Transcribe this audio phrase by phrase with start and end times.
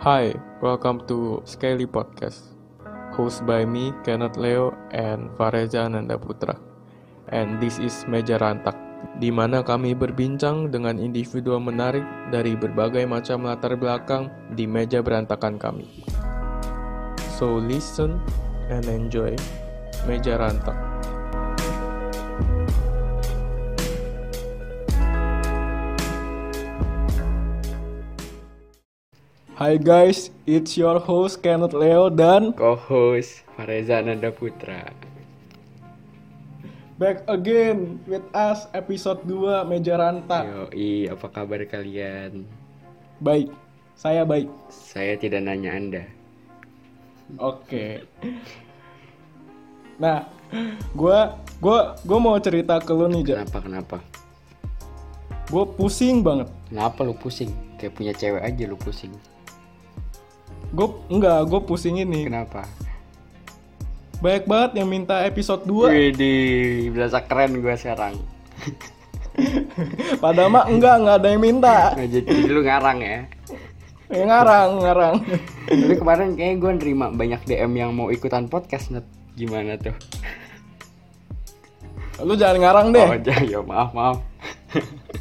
[0.00, 0.32] Hi,
[0.64, 2.56] welcome to Scaly Podcast,
[3.12, 6.56] hosted by me, Kenneth Leo, and Fareza Nanda Putra.
[7.28, 8.72] And this is Meja Rantak,
[9.20, 15.60] di mana kami berbincang dengan individu menarik dari berbagai macam latar belakang di meja berantakan
[15.60, 15.84] kami.
[17.36, 18.24] So listen
[18.72, 19.36] and enjoy
[20.08, 20.89] Meja Rantak.
[29.60, 34.88] Hai guys, it's your host Kenneth Leo dan co-host Fareza Nanda Putra.
[36.96, 40.48] back again with us episode 2 Meja Rantak.
[40.48, 42.48] Yoi, apa kabar kalian?
[43.20, 43.52] Baik,
[44.00, 44.48] saya baik.
[44.72, 46.08] Saya tidak nanya Anda.
[47.36, 48.08] Oke.
[50.00, 50.24] Nah,
[50.96, 53.44] gua gua gua mau cerita ke lu nih, Ja.
[53.44, 53.96] Kenapa kenapa?
[55.52, 56.48] Gua pusing banget.
[56.72, 57.52] Kenapa lu pusing?
[57.76, 59.12] Kayak punya cewek aja lu pusing.
[60.70, 62.30] Gue enggak, gue pusing ini.
[62.30, 62.62] Kenapa?
[64.22, 65.90] Banyak banget yang minta episode 2.
[65.90, 68.14] Widih, berasa keren gue sekarang.
[70.22, 71.76] Padahal mah enggak, enggak ada yang minta.
[71.98, 73.18] Nah, jadi lu ngarang ya.
[74.10, 75.14] Ya, ngarang, ngarang.
[75.70, 79.06] Tapi kemarin kayaknya gue nerima banyak DM yang mau ikutan podcast net.
[79.34, 79.94] Gimana tuh?
[82.20, 83.06] Lu jangan ngarang deh.
[83.06, 84.18] Oh, ya maaf maaf.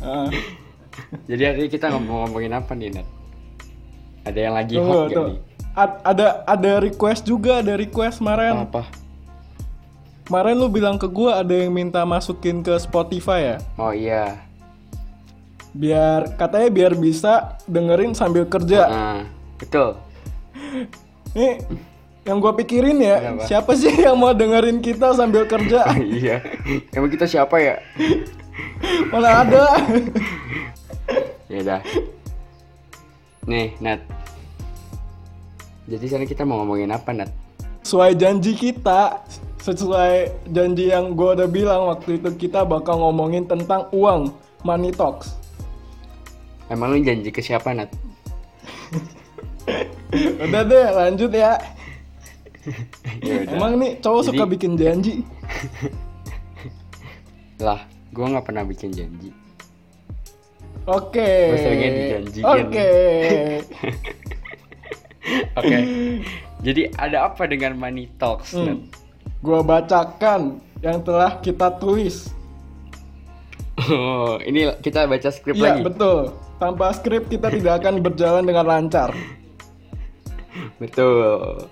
[0.03, 0.27] Ah,
[1.25, 3.07] Jadi hari ini kita ngomong ngomongin apa nih net?
[4.27, 5.37] Ada yang lagi tunggu, hot gak nih?
[5.77, 8.67] Ad- ada ada request juga, ada request kemarin.
[8.67, 8.83] Apa?
[10.27, 13.57] Kemarin lu bilang ke gua ada yang minta masukin ke Spotify ya.
[13.79, 14.37] Oh iya.
[15.73, 18.81] Biar katanya biar bisa dengerin sambil kerja.
[18.89, 19.21] Nah,
[19.57, 19.97] betul.
[21.37, 21.61] Nih
[22.27, 23.43] yang gua pikirin ya, Kenapa?
[23.49, 25.89] siapa sih yang mau dengerin kita sambil kerja?
[26.21, 26.45] iya.
[26.93, 27.81] Emang kita siapa ya?
[29.13, 29.65] Mana ada?
[31.49, 31.81] Ya udah.
[33.49, 34.05] Nih, Nat.
[35.89, 37.33] Jadi sana kita mau ngomongin apa, Nat?
[37.89, 39.25] sesuai janji kita,
[39.65, 44.29] sesuai janji yang gua udah bilang waktu itu kita bakal ngomongin tentang uang,
[44.61, 45.33] money talks.
[46.69, 47.89] Emang lu janji ke siapa, Nat?
[50.45, 51.57] Udah deh, lanjut ya.
[53.25, 53.49] Ya.
[53.49, 55.25] Emang nih cowok Jadi- suka bikin janji.
[57.65, 57.81] Lah,
[58.13, 59.33] gua nggak pernah bikin janji.
[60.89, 61.31] Oke.
[62.41, 62.89] Oke.
[65.59, 65.77] Oke.
[66.65, 68.57] Jadi ada apa dengan money talks?
[68.57, 68.89] Hmm.
[69.39, 72.33] Gua bacakan yang telah kita tulis.
[73.79, 75.87] Oh, ini kita baca skrip Iya, lagi.
[75.87, 76.35] betul.
[76.59, 79.15] Tanpa skrip kita tidak akan berjalan dengan lancar.
[80.83, 81.63] Betul.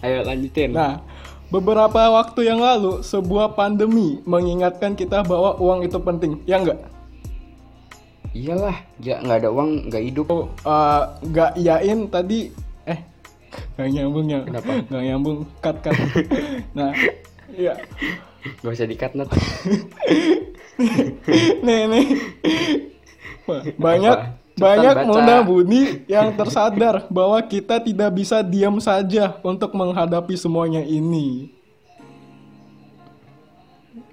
[0.00, 0.72] Ayo lanjutin.
[0.72, 1.04] Nah,
[1.52, 6.40] beberapa waktu yang lalu sebuah pandemi mengingatkan kita bahwa uang itu penting.
[6.48, 6.80] Ya enggak?
[8.34, 10.26] Iyalah, ya nggak ada uang nggak hidup.
[10.34, 12.50] Oh, eh, nggak iyain tadi
[12.84, 12.98] eh
[13.78, 14.70] nggak nyambung ya Kenapa?
[14.90, 15.94] nggak nyambung cut cut
[16.76, 16.90] nah
[17.54, 17.74] iya
[18.60, 19.32] Gak usah dikat, Nat.
[21.64, 22.06] nih nih
[23.80, 24.42] banyak Apa?
[24.54, 25.08] Banyak baca.
[25.08, 31.48] muda budi yang tersadar bahwa kita tidak bisa diam saja untuk menghadapi semuanya ini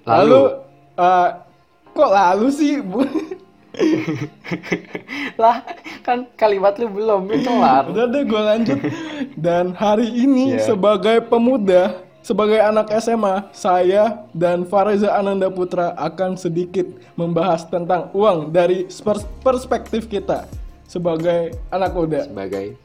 [0.02, 0.64] lalu,
[0.96, 1.28] eh,
[1.92, 3.04] kok lalu sih bu
[5.40, 5.64] lah
[6.00, 7.88] kan kalimat lu belum itu kelar.
[7.88, 8.78] Udah deh gue lanjut.
[9.34, 10.68] Dan hari ini Iya.
[10.68, 18.46] sebagai pemuda Sebagai anak SMA Saya dan Fareza Ananda Putra Akan sedikit membahas tentang uang
[18.48, 20.46] Dari pers- perspektif kita
[20.86, 22.22] Sebagai anak muda.
[22.22, 22.78] Sebagai?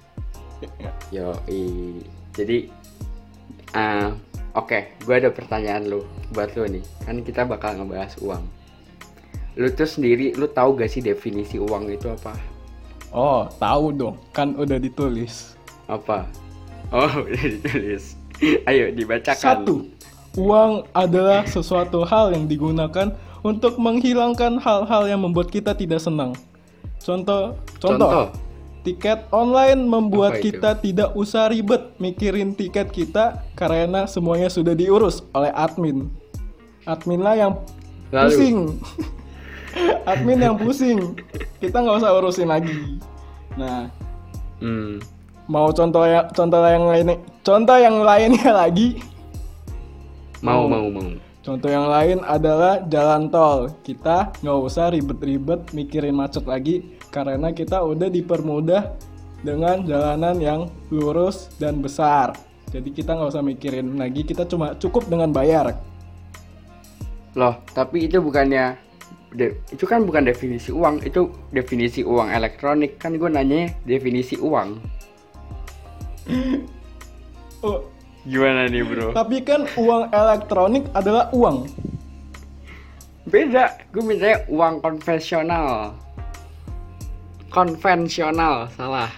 [1.10, 1.38] Yo
[2.34, 2.66] jadi
[3.72, 4.16] ah
[4.54, 6.84] oke gue ada pertanyaan lu buat lu nih.
[7.04, 8.42] Kan kita bakal ngebahas uang
[9.58, 12.38] lu tuh sendiri lu tahu gak sih definisi uang itu apa?
[13.10, 14.16] Oh tahu dong.
[14.32, 15.58] Kan udah ditulis.
[15.90, 16.30] Apa?
[16.94, 18.14] Oh udah ditulis.
[18.70, 19.66] Ayo dibacakan.
[19.66, 19.76] Satu
[20.38, 23.10] Uang adalah sesuatu hal yang digunakan
[23.42, 26.38] Untuk menghilangkan hal-hal yang membuat kita tidak senang.
[27.02, 28.26] Contoh Contoh, contoh.
[28.86, 35.52] Tiket online membuat kita tidak usah ribet mikirin tiket kita karena semuanya sudah diurus oleh
[35.52, 36.08] admin.
[36.88, 37.54] Admin lah yang
[38.16, 38.32] Lalu?
[38.32, 38.58] pusing.
[40.06, 41.18] admin yang pusing.
[41.62, 43.02] Kita nggak usah urusin lagi.
[43.58, 43.90] Nah,
[44.62, 49.00] hmm mau contoh ya contoh yang lain contoh yang lainnya lagi.
[50.44, 51.08] mau mau mau
[51.48, 53.72] Contoh yang lain adalah jalan tol.
[53.80, 58.92] Kita nggak usah ribet-ribet mikirin macet lagi karena kita udah dipermudah
[59.48, 62.36] dengan jalanan yang lurus dan besar.
[62.68, 65.80] Jadi kita nggak usah mikirin lagi, kita cuma cukup dengan bayar.
[67.38, 68.76] loh tapi itu bukannya
[69.38, 74.82] de- itu kan bukan definisi uang itu definisi uang elektronik kan gue nanya definisi uang
[77.58, 77.82] Oh,
[78.22, 79.16] Gimana nih bro?
[79.16, 81.66] tapi kan uang elektronik adalah uang.
[83.26, 85.96] Beda, gue mintanya uang konvensional.
[87.50, 89.10] Konvensional, salah.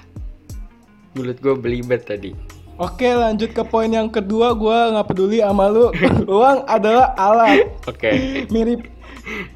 [1.18, 2.32] Mulut gue belibet tadi.
[2.80, 4.56] Oke, lanjut ke poin yang kedua.
[4.56, 5.92] Gua nggak peduli sama lu.
[6.32, 7.68] uang adalah alat.
[7.84, 8.88] Oke, Mirip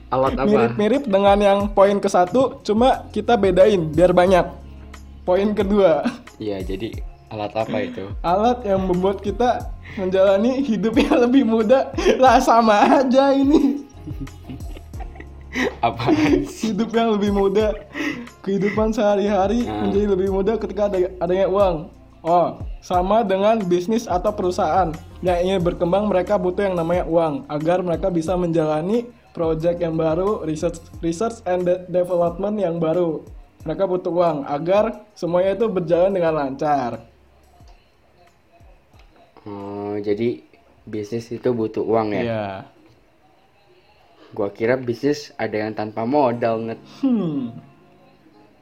[0.07, 0.45] alat apa?
[0.45, 4.45] mirip-mirip dengan yang poin ke satu, cuma kita bedain biar banyak.
[5.23, 6.03] Poin kedua,
[6.35, 6.99] Iya, jadi
[7.29, 8.03] alat apa itu?
[8.21, 11.89] alat yang membuat kita menjalani hidup yang lebih mudah.
[12.17, 13.85] Lah sama aja ini.
[15.79, 16.09] Apa?
[16.49, 17.77] Hidup yang lebih mudah.
[18.41, 19.87] Kehidupan sehari-hari Hmm.
[19.87, 21.75] menjadi lebih mudah ketika ada adanya uang.
[22.19, 27.79] Oh, sama dengan bisnis atau perusahaan yang ingin berkembang mereka butuh yang namanya uang agar
[27.79, 33.25] mereka bisa menjalani project yang baru, research research and de- development yang baru.
[33.65, 37.01] Mereka butuh uang agar semuanya itu berjalan dengan lancar.
[39.43, 40.39] Oh, jadi
[40.87, 42.23] bisnis itu butuh uang ya?
[42.23, 42.47] Iya.
[44.31, 46.79] Gua kira bisnis ada yang tanpa modal net.
[47.01, 47.51] Hmm.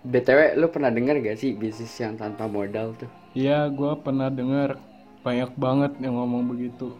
[0.01, 3.09] BTW, lu pernah dengar gak sih bisnis yang tanpa modal tuh?
[3.37, 4.81] Iya, gua pernah dengar
[5.21, 6.97] banyak banget yang ngomong begitu.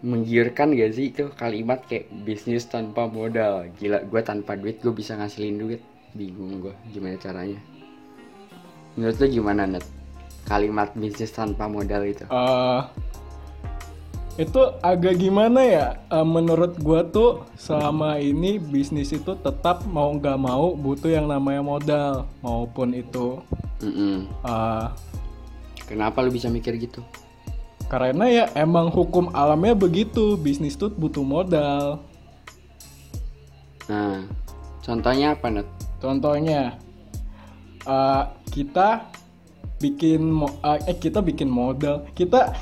[0.00, 3.68] Menggiurkan gak sih itu kalimat kayak bisnis tanpa modal?
[3.76, 5.80] Gila, gua tanpa duit gue bisa ngasilin duit.
[6.16, 7.60] Bingung gua gimana caranya.
[8.96, 9.84] Menurut lu gimana net?
[10.48, 12.24] Kalimat bisnis tanpa modal itu?
[12.24, 12.82] eh
[14.38, 20.38] itu agak gimana ya Eh, menurut gua tuh selama ini bisnis itu tetap mau nggak
[20.40, 23.36] mau butuh yang namanya modal maupun itu
[23.84, 24.24] Mm-mm.
[24.42, 24.86] eh,
[25.84, 27.04] Kenapa lu bisa mikir gitu?
[27.90, 30.38] Karena ya emang hukum alamnya begitu.
[30.38, 31.98] Bisnis tuh butuh modal.
[33.90, 34.22] Nah,
[34.86, 35.66] contohnya apa net?
[36.00, 36.80] contohnya
[37.84, 39.12] eh, kita
[39.76, 42.08] bikin mo- eh eh, kita bikin modal.
[42.16, 42.54] Kita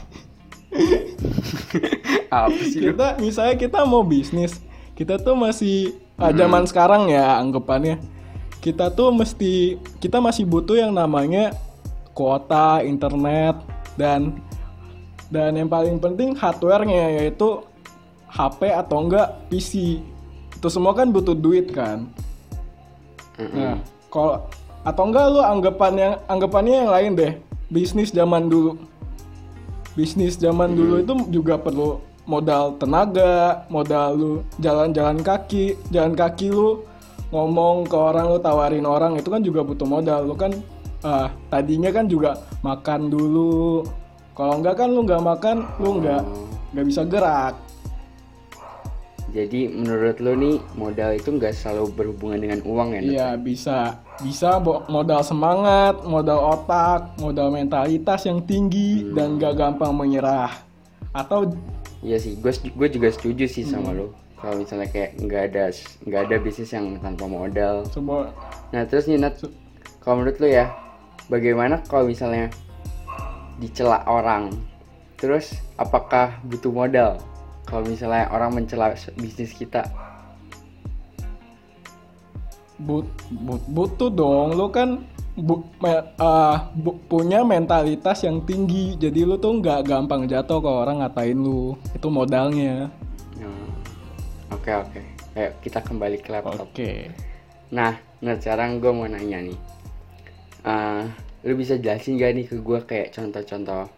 [2.33, 2.93] Apa sih lu?
[2.93, 4.59] kita misalnya kita mau bisnis
[4.99, 8.03] kita tuh masih ah, zaman sekarang ya anggapannya.
[8.59, 11.55] Kita tuh mesti kita masih butuh yang namanya
[12.19, 13.55] kuota internet
[13.95, 14.43] dan
[15.29, 17.63] dan yang paling penting hardwarenya yaitu
[18.29, 20.01] HP atau enggak PC
[20.59, 22.09] itu semua kan butuh duit kan
[23.39, 23.53] Mm-mm.
[23.55, 23.77] nah
[24.09, 24.45] kalau
[24.83, 27.33] atau enggak lu anggapan yang anggapannya yang lain deh
[27.69, 28.81] bisnis zaman dulu
[29.93, 36.85] bisnis zaman dulu itu juga perlu modal tenaga, modal lu jalan-jalan kaki, jalan kaki lu
[37.33, 40.29] ngomong ke orang lu tawarin orang itu kan juga butuh modal.
[40.29, 40.53] Lu kan
[41.01, 43.89] ah, tadinya kan juga makan dulu.
[44.38, 46.23] Kalau enggak kan lu nggak makan, lu nggak
[46.70, 47.58] nggak bisa gerak.
[49.35, 53.00] Jadi menurut lu nih modal itu nggak selalu berhubungan dengan uang ya?
[53.02, 60.55] Iya bisa bisa modal semangat, modal otak, modal mentalitas yang tinggi dan gak gampang menyerah.
[61.11, 61.50] Atau
[61.99, 64.14] Iya sih, gue gue juga setuju sih sama lu.
[64.38, 65.75] Kalau misalnya kayak nggak ada
[66.06, 67.82] nggak ada bisnis yang tanpa modal.
[67.90, 68.31] coba
[68.70, 69.35] Nah terus nih Nat,
[69.99, 70.70] kalau menurut lu ya,
[71.26, 72.55] bagaimana kalau misalnya
[73.59, 74.55] dicela orang,
[75.19, 77.19] terus apakah butuh modal?
[77.67, 79.85] Kalau misalnya orang mencela bisnis kita,
[82.81, 84.57] but, but- butuh dong.
[84.57, 85.05] Lu kan
[85.37, 88.97] bu- me- ah, bu- punya mentalitas yang tinggi.
[88.97, 91.77] Jadi lu tuh nggak gampang jatuh ke orang ngatain lu.
[91.93, 92.88] Itu modalnya.
[93.37, 93.69] Hmm,
[94.49, 95.00] oke oke,
[95.37, 96.73] Ayo kita kembali ke laptop.
[96.73, 96.91] oke.
[97.69, 97.93] Nah,
[98.25, 99.59] nah sekarang gue mau nanya nih,
[100.59, 101.05] Eh,
[101.49, 103.88] lu bisa jelasin gak nih ke gue kayak contoh-contoh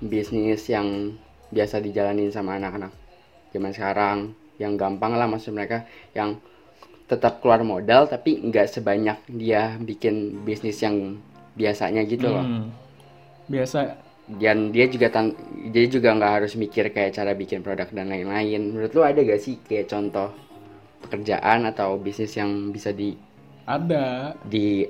[0.00, 1.12] bisnis yang
[1.52, 2.90] biasa dijalanin sama anak-anak
[3.56, 4.18] zaman sekarang,
[4.60, 6.36] yang gampang lah maksud mereka, yang
[7.06, 11.22] tetap keluar modal tapi nggak sebanyak dia bikin bisnis yang
[11.54, 12.42] biasanya gitu loh.
[12.42, 12.68] Hmm.
[13.46, 15.30] biasa Dan dia juga tan
[15.70, 18.74] dia juga nggak harus mikir kayak cara bikin produk dan lain-lain.
[18.74, 20.34] Menurut lu ada gak sih kayak contoh
[21.06, 23.14] pekerjaan atau bisnis yang bisa di
[23.70, 24.82] ada di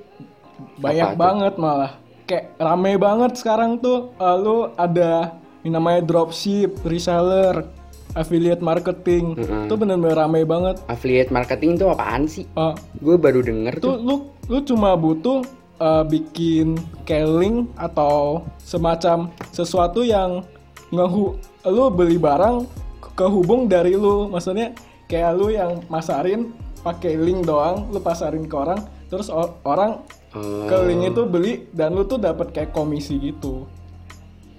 [0.77, 1.21] banyak Apa tuh?
[1.21, 1.93] banget malah
[2.25, 7.67] kayak rame banget sekarang tuh eh, lu ada yang namanya dropship reseller
[8.13, 9.67] affiliate marketing Mm-mm.
[9.67, 12.49] itu bener-bener rame banget affiliate marketing itu apaan sih?
[12.49, 13.97] Eh, Gue baru denger itu tuh.
[13.99, 15.45] lu lu cuma butuh
[15.77, 20.41] uh, bikin kayak link atau semacam sesuatu yang
[20.89, 21.35] ngehu
[21.65, 22.65] lu beli barang
[22.97, 24.71] ke- kehubung dari lu maksudnya
[25.07, 29.27] kayak lu yang masarin pakai link doang lu pasarin ke orang terus
[29.63, 29.99] orang
[30.37, 33.65] Oh, ke link itu beli dan lu tuh dapat kayak komisi gitu.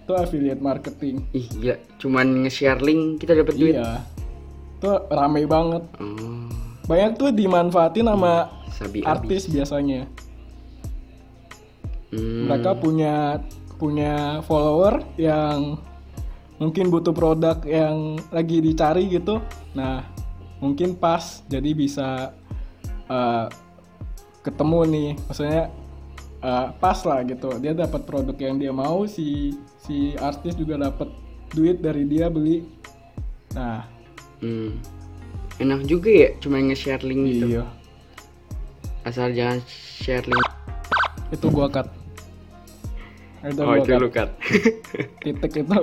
[0.04, 1.30] Itu affiliate marketing.
[1.38, 3.78] Ih gila, cuman nge-share link kita dapat duit.
[3.78, 4.02] iya.
[4.82, 5.86] Itu rame banget.
[6.02, 6.50] Oh,
[6.90, 9.08] banyak tuh dimanfaatin sama sabi abis.
[9.08, 10.10] artis biasanya.
[12.08, 12.48] Hmm.
[12.48, 13.44] mereka punya
[13.76, 15.76] punya follower yang
[16.56, 19.44] mungkin butuh produk yang lagi dicari gitu.
[19.76, 20.08] Nah
[20.64, 22.32] mungkin pas jadi bisa
[23.12, 23.46] eh,
[24.48, 25.62] ketemu nih maksudnya
[26.40, 31.06] eh, pas lah gitu dia dapat produk yang dia mau si si artis juga dapat
[31.50, 32.66] duit dari dia beli
[33.52, 33.88] nah
[34.38, 34.78] Hmm.
[35.58, 37.46] Enak juga ya cuma nge-share link gitu.
[37.52, 37.66] iya
[39.02, 40.48] Asal jangan share link.
[41.28, 41.90] itu gua cut
[43.42, 44.30] itu Oh, gua itu cut lu cut.
[45.26, 45.78] titik itu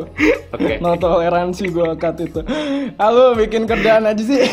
[0.51, 0.73] Oke.
[0.79, 2.41] no toleransi gue cut itu
[2.95, 4.45] halo bikin kerjaan aja sih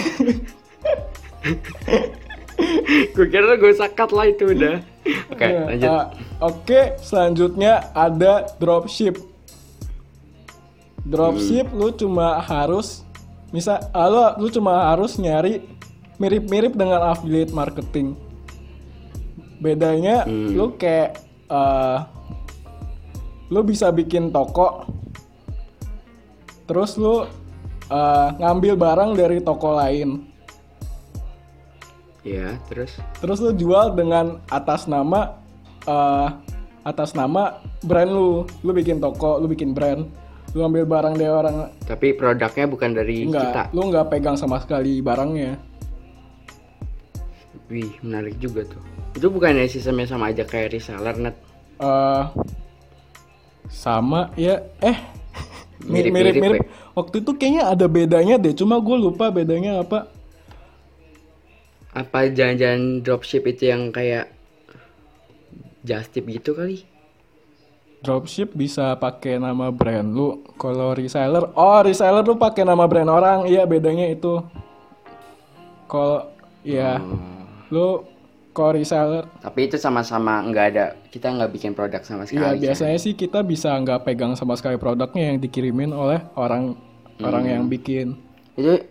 [3.12, 4.80] Gue kira gue sakat lah itu udah.
[5.27, 5.89] Oke, Ya, lanjut.
[5.89, 6.06] ah,
[6.39, 9.18] oke selanjutnya ada dropship
[11.01, 11.77] dropship Hmm.
[11.77, 13.01] lu cuma harus
[13.50, 15.65] misal halo lu cuma harus nyari
[16.15, 18.13] mirip-mirip dengan affiliate marketing
[19.58, 20.53] bedanya Hmm.
[20.53, 21.18] lu kayak
[21.50, 21.98] eh,
[23.50, 24.86] lu bisa bikin toko
[26.63, 27.25] terus lu
[27.89, 30.30] eh, ngambil barang dari toko lain
[32.22, 33.01] Ya, terus?
[33.18, 35.42] Terus lu jual dengan atas nama
[35.84, 36.28] eh,
[36.84, 38.32] atas nama brand lu.
[38.62, 40.06] Lu bikin toko lu bikin brand
[40.51, 41.56] lu ambil barang dari orang.
[41.82, 43.32] Tapi produknya bukan dari kita.
[43.32, 45.56] enggak lu nggak pegang sama sekali barangnya.
[47.68, 48.84] Wih, menarik juga tuh.
[49.13, 51.36] Itu bukannya sistemnya sama aja kayak reseller net.
[51.80, 52.24] eh
[53.66, 54.60] sama ya.
[54.84, 54.98] Eh
[55.82, 56.62] mi- Mirip-mirip, mirip-mirip
[56.92, 58.51] waktu itu kayaknya ada bedanya deh.
[58.51, 60.12] Cuma gue lupa bedanya apa
[61.92, 64.32] Apa jangan-jangan dropship itu yang kayak
[65.84, 66.88] just tip gitu kali?
[68.02, 73.46] dropship bisa pakai nama brand lu kalau reseller oh reseller lu pakai nama brand orang
[73.46, 74.42] iya bedanya itu
[75.86, 76.34] kalau
[76.66, 77.22] ya Oh.
[77.70, 77.88] lu
[78.52, 80.86] kalau reseller Tapi itu sama-sama nggak ada.
[81.08, 82.42] Kita nggak bikin produk sama sekali.
[82.44, 82.60] Iya kan?
[82.60, 86.76] biasanya sih kita bisa nggak pegang sama sekali produknya yang dikirimin oleh orang
[87.24, 88.20] orang yang bikin.
[88.60, 88.82] Itu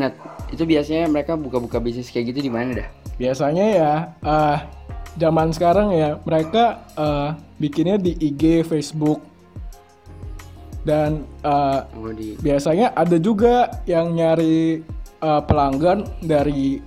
[0.00, 0.16] Net,
[0.48, 2.88] itu biasanya mereka buka-buka bisnis kayak gitu di mana dah?
[3.20, 3.92] Biasanya ya
[4.24, 4.58] eh
[5.20, 7.30] zaman sekarang ya mereka eh,
[7.60, 9.20] bikinnya di IG, Facebook
[10.82, 14.80] dan eh, Oh di biasanya ada juga yang nyari
[15.20, 16.80] eh, pelanggan dari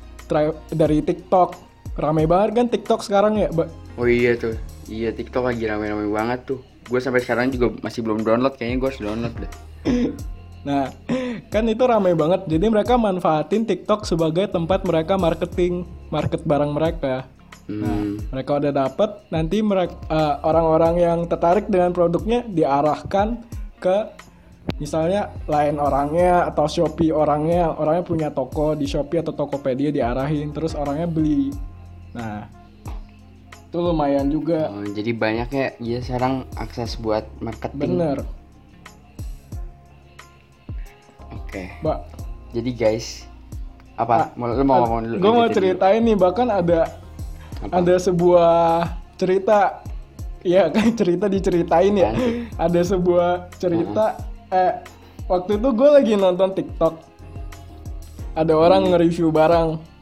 [0.73, 1.63] dari TikTok.
[1.95, 3.69] Rame banget kan TikTok sekarang ya, Mbak?
[3.95, 4.57] Oh iya tuh.
[4.91, 6.59] Iya TikTok lagi rame-rame banget tuh.
[6.91, 8.59] Gue sampai sekarang juga masih belum download.
[8.59, 9.51] Kayaknya gue harus download deh.
[10.65, 10.89] Nah,
[11.53, 12.49] kan itu ramai banget.
[12.49, 17.29] Jadi mereka manfaatin TikTok sebagai tempat mereka marketing, market barang mereka.
[17.69, 18.21] Hmm.
[18.29, 19.97] Mereka udah dapet, nanti mereka
[20.45, 23.41] orang-orang yang tertarik dengan produknya diarahkan
[23.81, 23.97] ke
[24.81, 30.73] misalnya lain orangnya atau Shopee orangnya, orangnya punya toko di Shopee atau Tokopedia diarahin, terus
[30.73, 31.53] orangnya beli.
[32.13, 32.49] Nah,
[33.53, 34.69] itu lumayan juga.
[34.69, 35.67] Oh, jadi banyak ya.
[35.81, 37.97] Iya sekarang akses buat marketing.
[37.97, 38.17] Bener,
[41.55, 41.71] Oke.
[41.79, 41.97] Mbak.
[42.51, 43.07] Jadi guys,
[43.95, 44.35] apa?
[44.35, 45.15] Mau lu mau ngomong dulu?
[45.23, 45.55] Gue mau lanjutin dulu.
[45.55, 46.79] ceritain nih, bahkan ada
[47.63, 47.79] Apa?
[47.79, 48.53] ada sebuah
[49.15, 49.79] cerita
[50.45, 54.19] Iya kan cerita diceritain ya Apaan ada sebuah cerita
[54.53, 54.83] eh
[55.25, 56.93] waktu itu gue lagi nonton TikTok
[58.35, 59.94] ada orang nge-review barang?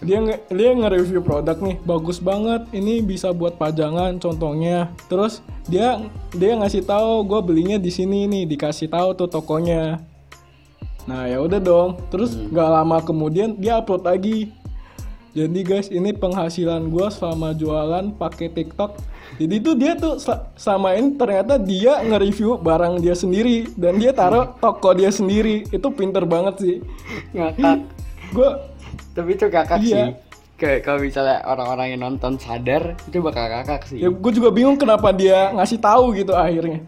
[0.00, 4.88] Dia nge dia nge-review produk nih bagus banget ini bisa buat pajangan contohnya.
[5.12, 6.00] Terus dia
[6.32, 10.00] dia ngasih tahu gue belinya di sini nih dikasih tahu tuh tokonya.
[11.04, 12.00] Nah ya udah dong.
[12.08, 14.52] Terus nggak lama kemudian dia upload lagi.
[15.36, 18.96] Jadi guys ini penghasilan gue selama jualan pakai TikTok.
[19.36, 24.56] Jadi tuh dia tuh sa- samain ternyata dia nge-review barang dia sendiri dan dia taruh
[24.56, 25.68] toko dia sendiri.
[25.68, 26.76] Itu pinter banget sih.
[27.36, 28.00] Ngakak.
[28.28, 28.50] gue
[29.12, 29.88] Tapi itu kakak Iya.
[29.88, 30.06] sih.
[30.58, 33.98] Kayak kalau misalnya orang-orang yang nonton sadar, itu bakal kakak sih.
[33.98, 36.82] Ya gue juga bingung kenapa dia ngasih tahu gitu akhirnya.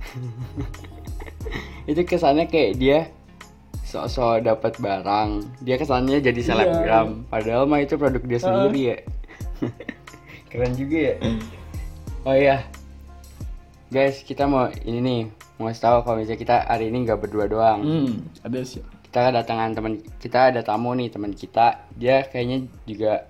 [1.90, 2.98] itu kesannya kayak dia
[3.82, 5.30] sok-sok dapat barang
[5.60, 8.96] dia kesannya jadi selebgram padahal mah itu produk dia sendiri ya
[10.50, 11.14] keren juga ya
[12.22, 12.56] oh iya
[13.90, 15.20] guys kita mau ini nih
[15.58, 18.80] mau tahu kalau misalnya kita hari ini nggak berdua doang Hmm, ada sih.
[19.10, 23.26] Kita kedatangan teman kita ada tamu nih teman kita dia kayaknya juga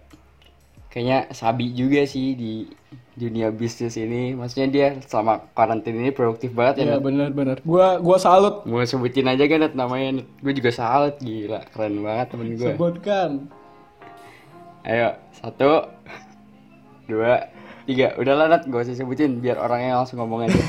[0.87, 2.69] kayaknya sabi juga sih di
[3.17, 7.03] dunia bisnis ini maksudnya dia selama karantina ini produktif banget ya Ya Nat?
[7.03, 7.57] benar-benar.
[7.63, 10.29] Gua gua salut mau sebutin aja kan Nat, namanya Nat?
[10.39, 13.31] gue juga salut gila keren banget temen gue sebutkan.
[14.83, 15.89] ayo satu
[17.07, 17.49] dua
[17.85, 20.61] tiga udah lah Nat gak usah sebutin biar orangnya langsung ngomong aja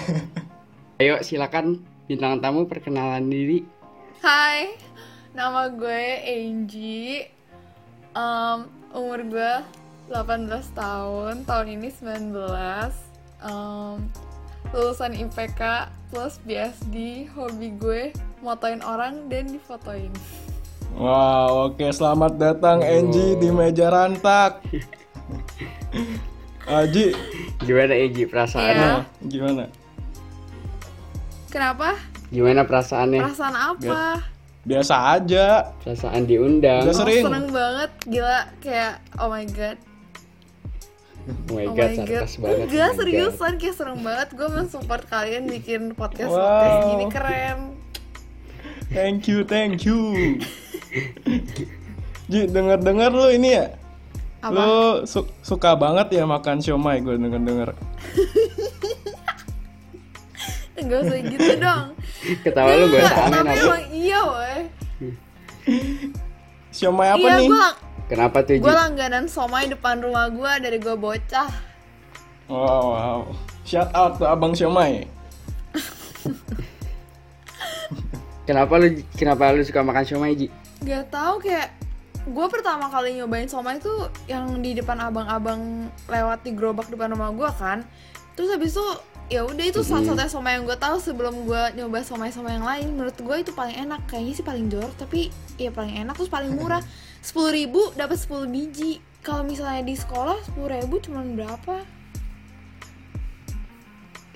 [1.01, 3.63] ayo silakan bintang tamu perkenalan diri
[4.21, 4.77] Hai,
[5.33, 7.25] nama gue Angie.
[8.13, 8.59] Em,
[8.93, 9.53] umur gue
[10.13, 12.29] 18 tahun, tahun ini 19
[13.41, 13.97] um,
[14.69, 18.13] Lulusan IPK plus BSD Hobi gue
[18.45, 20.13] motoin orang dan difotoin
[20.93, 24.61] Wow, oke selamat datang Enji di meja rantak.
[26.69, 27.17] Aji,
[27.65, 28.85] Gimana Eji perasaannya?
[29.01, 29.25] Iya.
[29.25, 29.65] gimana?
[31.49, 32.11] Kenapa?
[32.31, 33.21] Gimana perasaannya?
[33.21, 34.01] Perasaan apa?
[34.61, 35.75] Biasa aja.
[35.79, 36.81] Perasaan diundang.
[36.81, 37.23] Udah Oh, sering.
[37.25, 39.77] seneng banget, gila Kayak oh my god
[41.21, 42.65] Oh my Oh god, my god, sarkas banget.
[42.65, 46.39] enggak oh seriusan kayak serem banget Gue mensupport kalian bikin podcast Wow.
[46.39, 47.59] podcast gini keren
[48.88, 50.00] Thank you, thank you.
[52.27, 53.71] Ji, denger-denger lu ini ya?
[54.41, 54.51] Apa?
[54.51, 54.71] Lu
[55.05, 57.71] su- suka banget ya makan siomay gue denger-denger.
[60.81, 61.85] Enggak usah gitu dong.
[62.41, 63.53] Ketawa lu gue Tapi apa?
[63.53, 64.59] emang iya weh
[66.69, 67.47] Siomay apa Iya nih?
[67.47, 67.67] gue
[68.07, 68.61] Kenapa tuh Ji?
[68.61, 71.50] gue langganan somai depan rumah gue dari gue bocah
[72.45, 73.19] Wow, wow.
[73.63, 75.07] Shout out to Abang Siomay.
[78.43, 80.47] Kenapa lu kenapa lu suka makan siomay Ji?
[80.81, 81.71] Gak tau kayak
[82.21, 85.61] gue pertama kali nyobain somai tuh yang di depan abang-abang
[86.05, 87.81] lewat di gerobak depan rumah gue kan
[88.35, 88.88] terus habis itu
[89.31, 93.15] ya udah itu satu-satunya somai yang gue tahu sebelum gue nyoba somai-somai yang lain menurut
[93.15, 96.83] gue itu paling enak kayaknya sih paling jorok tapi ya paling enak terus paling murah
[97.25, 101.85] sepuluh ribu dapat 10 biji kalau misalnya di sekolah sepuluh ribu cuma berapa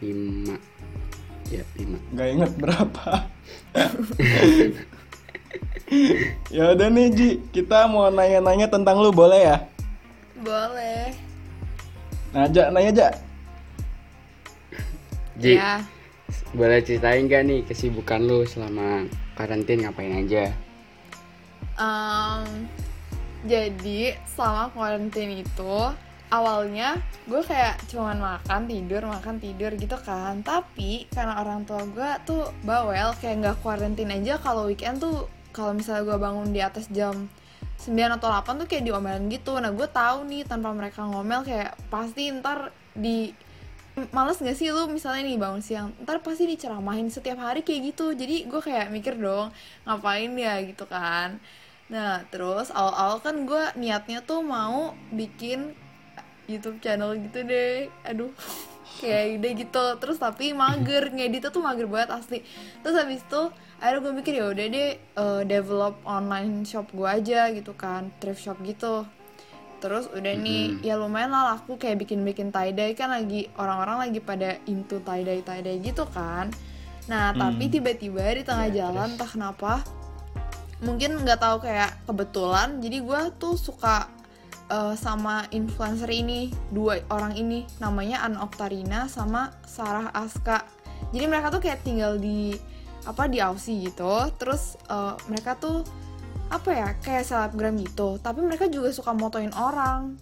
[0.03, 0.59] Lima.
[1.47, 1.95] Ya, lima.
[2.19, 3.31] Gak inget berapa.
[6.55, 9.57] ya udah nih Ji, kita mau nanya-nanya tentang lu boleh ya?
[10.35, 11.15] boleh
[12.35, 13.07] Nanya, nanya aja.
[15.35, 15.83] Ji, ya.
[16.55, 19.03] boleh ceritain gak nih kesibukan lu selama
[19.35, 19.83] karantin?
[19.83, 20.55] Ngapain aja?
[21.75, 22.71] Em,
[23.43, 25.75] jadi selama karantin itu
[26.31, 26.97] awalnya
[27.29, 30.39] gue kayak cuman makan tidur makan tidur gitu kan.
[30.39, 35.75] Tapi karena orang tua gue tuh bawel kayak nggak karantin aja kalau weekend tuh kalau
[35.75, 37.27] misalnya gue bangun di atas jam
[37.75, 39.59] 9 atau 8 tuh kayak diomelin gitu.
[39.59, 43.35] Nah gue tahu nih tanpa mereka ngomel kayak pasti ntar di
[44.11, 48.11] males gak sih lu misalnya nih bangun siang ntar pasti diceramahin setiap hari kayak gitu.
[48.11, 49.55] Jadi gue kayak mikir dong
[49.87, 51.39] ngapain ya gitu kan.
[51.87, 55.71] Nah terus awal-awal kan gue niatnya tuh mau bikin
[56.51, 57.87] YouTube channel gitu deh.
[58.03, 58.35] Aduh
[58.99, 59.85] kayak ide gitu.
[60.03, 62.39] Terus tapi mager ngeditnya tuh mager banget asli.
[62.83, 63.41] Terus habis itu
[63.79, 68.43] akhirnya gue mikir ya udah deh eh, develop online shop gue aja gitu kan thrift
[68.43, 69.03] shop gitu
[69.85, 74.17] terus udah nih ya lumayan lah laku kayak bikin-bikin tie dye kan lagi orang-orang lagi
[74.17, 76.49] pada into tie dye tie dye gitu kan.
[77.05, 79.85] Nah tapi tiba-tiba di tengah jalan entah kenapa
[80.81, 84.09] mungkin nggak tahu kayak kebetulan jadi gue tuh suka
[84.73, 90.65] eh, sama influencer ini dua orang ini namanya An Oktarina sama Sarah Aska.
[91.13, 92.57] Jadi mereka tuh kayak tinggal di
[93.05, 95.85] apa di Aussie gitu terus eh, mereka tuh
[96.49, 98.17] apa ya kayak selebgram gitu.
[98.19, 100.15] Tapi mereka juga suka motoin orang.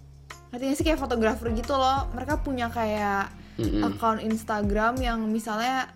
[0.50, 0.86] Ngerti gak sih?
[0.86, 2.08] Kayak fotografer gitu loh.
[2.14, 3.86] Mereka punya kayak Mm-mm.
[3.86, 5.90] account Instagram yang misalnya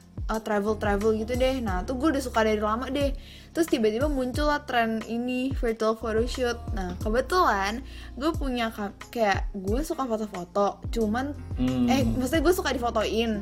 [0.43, 1.63] travel travel gitu deh.
[1.63, 3.15] Nah tuh gue udah suka dari lama deh.
[3.55, 6.75] Terus tiba-tiba muncul lah tren ini virtual photoshoot.
[6.75, 7.79] Nah kebetulan
[8.13, 10.83] gue punya ka- kayak gue suka foto-foto.
[10.91, 11.87] Cuman Hmm.
[11.87, 13.41] eh maksudnya gue suka difotoin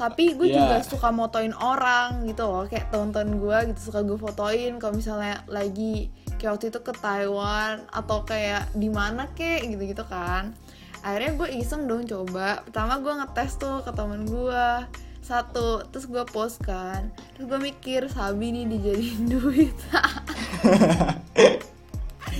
[0.00, 0.56] tapi gue Iya.
[0.58, 2.64] juga suka motoin orang gitu loh.
[2.64, 4.72] Kayak teman-teman gue gitu suka gue fotoin.
[4.74, 10.04] Kalau misalnya lagi kayak waktu itu ke Taiwan atau kayak di mana kek gitu gitu
[10.04, 10.56] kan.
[11.00, 12.60] Akhirnya gue iseng dong coba.
[12.62, 14.66] Pertama gue ngetes tuh ke temen gue.
[15.20, 17.12] Satu terus gue post kan.
[17.30, 19.76] Terus gue mikir sabi nih dijadiin duit.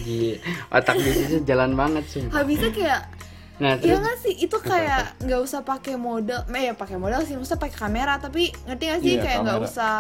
[0.01, 0.41] Ji,
[0.75, 2.41] otak bisnisnya jalan banget sumpah.
[2.41, 3.01] habisnya kayak
[3.61, 4.35] Nah, Iya nggak sih?
[4.41, 8.49] Itu kayak nggak usah pakai modal, eh ya pakai modal sih, maksudnya pakai kamera tapi
[8.65, 9.13] ngerti nggak sih?
[9.13, 9.97] Iya, kayak nggak usah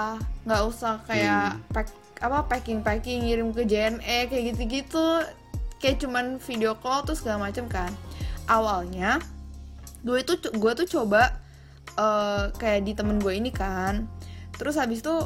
[0.48, 1.88] nggak usah kayak pack
[2.20, 5.06] apa packing packing ngirim ke JNE kayak gitu gitu
[5.80, 7.92] kayak cuman video call terus segala macem kan.
[8.48, 9.20] Awalnya
[10.00, 11.36] gue itu gue tuh coba
[12.00, 14.08] eh, kayak di temen gue ini kan.
[14.56, 15.16] Terus habis itu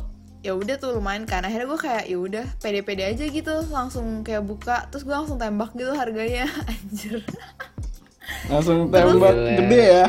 [0.42, 1.46] ya udah tuh lumayan kan.
[1.46, 3.54] Akhirnya gue kayak ya udah pede-pede aja gitu.
[3.70, 6.50] Langsung kayak buka terus gue langsung tembak gitu harganya.
[6.70, 7.22] Anjir
[8.48, 10.06] Langsung tembak gede ya.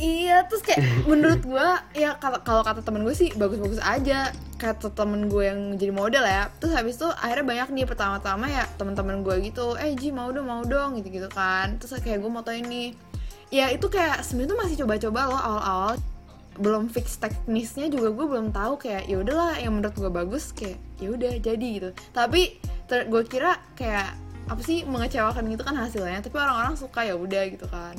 [0.00, 4.96] Iya, terus kayak menurut gue ya kalau kalau kata temen gue sih bagus-bagus aja kata
[4.96, 6.48] temen gue yang jadi model ya.
[6.56, 10.48] Terus habis itu akhirnya banyak nih pertama-tama ya teman-teman gue gitu, eh Ji mau dong
[10.48, 11.76] mau dong gitu-gitu kan.
[11.76, 12.96] Terus kayak gue moto ini,
[13.52, 15.92] ya itu kayak sebenarnya tuh masih coba-coba loh awal-awal
[16.60, 20.76] belum fix teknisnya juga gue belum tahu kayak ya udahlah yang menurut gue bagus kayak
[21.00, 24.12] ya udah jadi gitu tapi ter- gue kira kayak
[24.50, 26.18] apa sih mengecewakan gitu kan hasilnya.
[26.26, 27.94] Tapi orang-orang suka ya udah gitu kan.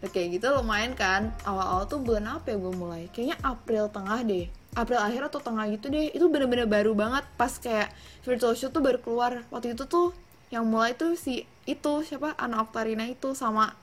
[0.00, 1.36] Nah, kayak gitu lumayan kan.
[1.44, 3.12] Awal-awal tuh bulan apa ya gue mulai?
[3.12, 4.48] Kayaknya April tengah deh.
[4.72, 6.08] April akhir atau tengah gitu deh.
[6.16, 7.28] Itu bener-bener baru banget.
[7.36, 7.92] Pas kayak
[8.24, 9.44] virtual show tuh baru keluar.
[9.52, 10.16] Waktu itu tuh
[10.48, 12.32] yang mulai tuh si itu siapa?
[12.40, 13.76] Ana Oktarina itu sama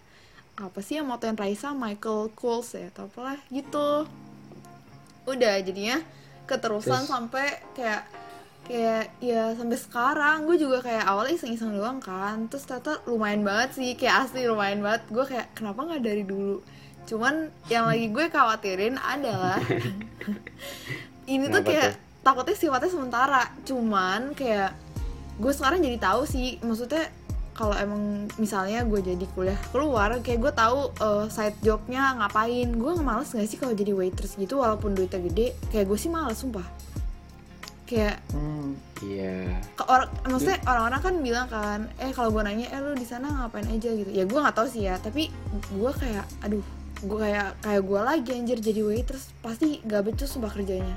[0.59, 1.71] apa sih yang motoin Raisa?
[1.77, 4.09] Michael Kowals ya atau apalah gitu.
[5.29, 6.01] Udah jadinya
[6.49, 7.13] keterusan Terus?
[7.13, 8.03] sampai kayak
[8.69, 10.45] kayak ya sampai sekarang.
[10.45, 12.45] Gue juga kayak awalnya iseng-iseng doang kan.
[12.47, 13.97] Terus ternyata lumayan banget sih.
[13.97, 15.01] Kayak asli lumayan banget.
[15.09, 16.61] Gue kayak kenapa nggak dari dulu?
[17.09, 19.57] Cuman yang lagi gue khawatirin adalah
[21.33, 22.21] ini tuh kayak tuh?
[22.21, 23.43] takutnya sifatnya sementara.
[23.65, 24.77] Cuman kayak
[25.41, 26.61] gue sekarang jadi tahu sih.
[26.61, 27.09] Maksudnya
[27.57, 32.69] kalau emang misalnya gue jadi kuliah keluar kayak gue tahu eh, side jobnya ngapain.
[32.77, 35.57] Gue males gak sih kalau jadi waitress gitu walaupun duitnya gede?
[35.73, 36.88] Kayak gue sih males sumpah
[37.89, 38.77] kayak Hmm.
[38.99, 39.55] Iya.
[39.73, 43.31] ke orang maksudnya orang-orang kan bilang kan eh kalau gue nanya eh lu di sana
[43.33, 45.31] ngapain aja gitu ya gue nggak tahu sih ya tapi
[45.69, 46.59] gue kayak aduh
[46.99, 50.91] gue kayak kayak gue lagi anjir jadi waitress pasti gak becus sumpah kerjanya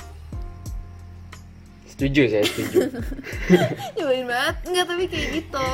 [1.84, 2.78] Setuju saya setuju.
[3.94, 5.66] nyebelin banget nggak tapi kayak gitu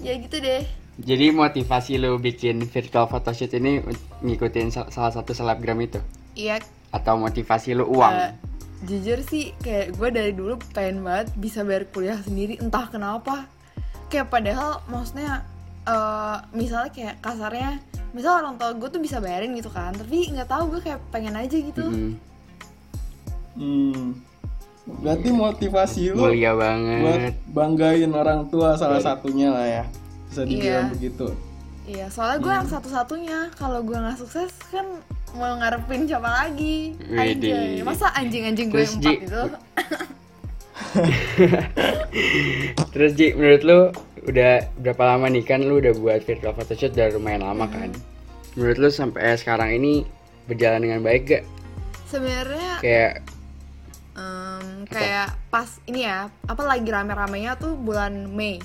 [0.00, 0.62] ya gitu deh
[0.98, 3.80] Jadi motivasi lu bikin virtual photoshoot ini
[4.20, 5.96] ngikutin sa- salah satu selebgram itu
[6.34, 6.58] iya
[6.90, 8.10] atau motivasi lu uang?
[8.10, 8.32] eh,
[8.82, 13.44] jujur sih kayak gue dari dulu pengen banget bisa bayar kuliah sendiri entah kenapa
[14.06, 15.44] kayak padahal maksudnya
[15.82, 17.76] eh, misalnya kayak kasarnya
[18.10, 21.34] misal orang tua gue tuh bisa bayarin gitu kan tapi nggak tahu gue kayak pengen
[21.34, 22.12] aja gitu Mm-mm.
[23.52, 24.16] Hmm.
[24.90, 27.34] Berarti motivasi lu Mulia buat banget.
[27.48, 29.84] banggain orang tua salah satunya lah ya.
[30.26, 30.82] Bisa dibilang Iya.
[30.90, 31.26] begitu.
[31.86, 33.38] Iya, soalnya gue yang satu-satunya.
[33.54, 34.86] Kalau gue nggak sukses kan
[35.34, 36.94] mau ngarepin siapa lagi?
[37.00, 37.80] Widih.
[37.82, 39.42] masa anjing-anjing gue Terus, yang Ji, empat itu?
[42.92, 43.80] Terus Ji, menurut lu
[44.20, 47.74] udah berapa lama nih kan lu udah buat virtual photoshoot udah lumayan lama Hmm.
[47.74, 47.90] kan?
[48.58, 50.04] Menurut lu sampai sekarang ini
[50.44, 51.44] berjalan dengan baik gak?
[52.10, 53.12] Sebenarnya Kayak
[54.18, 58.58] em, kayak pas ini ya, apa lagi rame-ramenya tuh bulan Mei.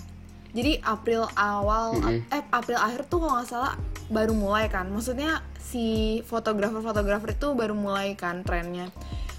[0.55, 2.23] Jadi April awal, Mm-mm.
[2.31, 3.75] eh April akhir tuh kalau nggak salah
[4.07, 4.87] baru mulai kan.
[4.87, 5.85] Maksudnya si
[6.23, 8.87] fotografer-fotografer itu baru mulai kan trennya.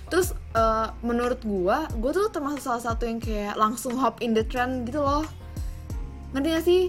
[0.06, 4.44] Terus eh, menurut gua, gua tuh termasuk salah satu yang kayak langsung hop in the
[4.44, 5.24] trend gitu loh.
[6.30, 6.82] Ngerti gak sih?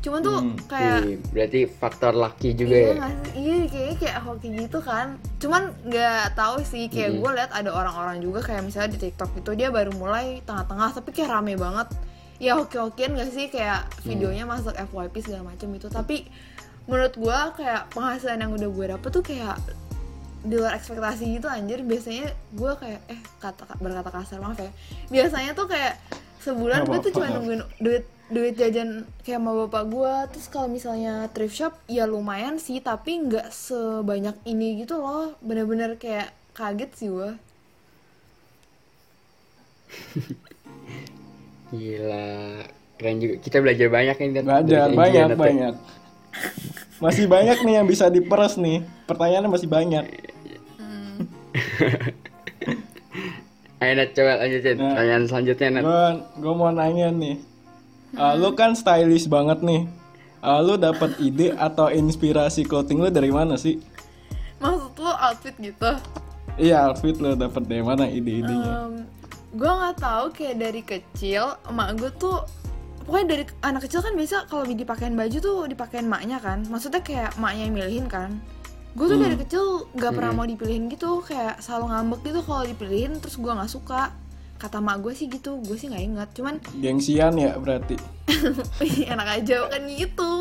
[0.00, 2.94] Cuman tuh Hmm, kayak ih, berarti faktor lucky juga iya ya?
[2.94, 3.30] nggak sih?
[3.34, 5.06] iya kayaknya kayak hoki gitu kan
[5.38, 7.20] cuman nggak tahu sih kayak Mm-mm.
[7.20, 11.08] gue liat ada orang-orang juga kayak misalnya di TikTok itu dia baru mulai tengah-tengah tapi
[11.08, 11.88] kayak rame banget
[12.44, 13.48] ya hoki-hokian gak sih?
[13.48, 15.88] Kayak videonya masuk FYP segala macam itu.
[15.88, 16.28] Tapi
[16.84, 19.56] menurut gue kayak penghasilan yang udah gue dapet tuh kayak
[20.44, 21.80] di luar ekspektasi gitu anjir.
[21.80, 24.68] Biasanya gue kayak eh kata berkata kasar maaf ya.
[25.08, 25.96] Biasanya tuh kayak
[26.44, 31.28] sebulan gue tuh cuma nungguin duit duit jajan kayak sama bapak gue terus kalau misalnya
[31.32, 35.32] thrift shop ya lumayan sih tapi nggak sebanyak ini gitu loh.
[35.40, 37.30] Bener-bener kayak kaget sih gue
[41.74, 42.62] Gila,
[42.96, 43.34] keren juga.
[43.42, 45.74] Kita belajar banyak ini dan Belajar banyak banyak.
[47.02, 48.86] Masih banyak nih yang bisa diperes nih.
[49.10, 50.04] Pertanyaannya masih banyak.
[53.82, 54.78] Ayo Nat, coba lanjutin.
[54.80, 54.94] Nah.
[54.96, 55.82] Pertanyaan selanjutnya Nat.
[55.82, 56.06] Gue
[56.40, 57.36] gue mau nanya nih.
[58.14, 59.90] Uh, lu kan stylish banget nih.
[60.40, 63.82] Uh, lu dapat ide atau inspirasi clothing lu dari mana sih?
[64.64, 65.90] maksud lo outfit gitu
[66.54, 68.94] Iya outfit lu dapat dari mana ide-idenya?
[69.54, 72.42] Gue nggak tahu kayak dari kecil emak gue tuh
[73.06, 76.66] pokoknya dari anak kecil kan biasa kalau dipakein baju tuh dipakein maknya kan.
[76.66, 78.42] Maksudnya kayak maknya yang milihin kan.
[78.98, 83.12] Gue tuh dari kecil nggak pernah mau dipilihin gitu kayak selalu ngambek gitu kalau dipilihin
[83.22, 84.10] terus gue nggak suka.
[84.58, 87.94] Kata mak gue sih gitu gue sih nggak ingat cuman Gengsian ya berarti.
[88.86, 90.32] Ih, enak aja kan gitu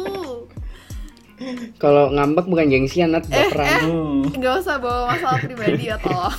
[1.77, 3.67] Kalau ngambek bukan gengsian Nat, Eh, baperan.
[3.86, 4.21] Hmm.
[4.39, 6.38] nggak usah bawa masalah pribadi ya tolong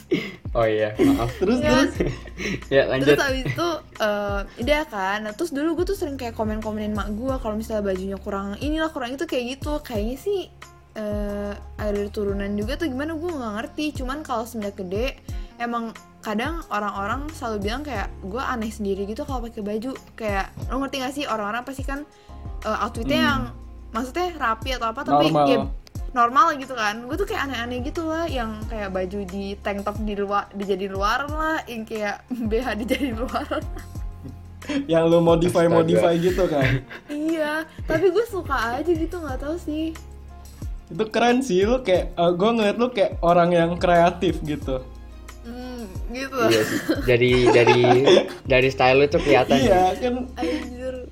[0.58, 1.28] Oh iya, maaf.
[1.36, 1.92] Terus Ya, terus.
[2.74, 3.14] Ya lanjut.
[3.14, 3.68] Terus abis itu
[4.00, 7.84] eh udah kan, nah, terus dulu gue tuh sering kayak komen-komenin mak gue kalau misalnya
[7.84, 10.40] bajunya kurang inilah kurang itu kayak gitu, kayaknya sih
[10.96, 13.84] eh ada dari turunan juga tuh gimana gue nggak ngerti.
[14.00, 15.20] Cuman kalau semenjak gede
[15.60, 20.82] emang kadang orang-orang selalu bilang kayak gue aneh sendiri gitu kalau pakai baju kayak lo
[20.82, 22.02] ngerti gak sih orang-orang pasti kan
[22.66, 23.42] eh, outfitnya yang
[23.92, 25.46] maksudnya rapi atau apa tapi Normal.
[25.48, 25.58] ya
[26.16, 29.96] normal gitu kan gue tuh kayak aneh-aneh gitu lah yang kayak baju di tank top
[30.00, 33.48] di luar dijadi luar lah yang kayak BH dijadi luar
[34.84, 36.84] Yang lu modify modify gitu kan?
[37.08, 39.96] iya tapi gue suka aja gitu nggak tahu sih
[40.92, 42.12] Itu keren sih lu kayak.
[42.16, 44.84] gue ngeliat lu kayak orang yang kreatif gitu.
[45.48, 46.78] hmm, gitu Iya sih.
[47.00, 47.80] Dari dari
[48.44, 49.56] dari style lu tuh kelihatan.
[49.56, 50.14] Iya kan.
[50.36, 51.07] anjir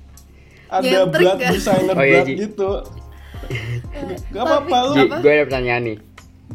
[0.69, 1.51] ada blood gak?
[1.51, 2.69] designer Oh, iya, blood gitu
[4.33, 5.97] gak apa-apa lu gue ada pertanyaan nih.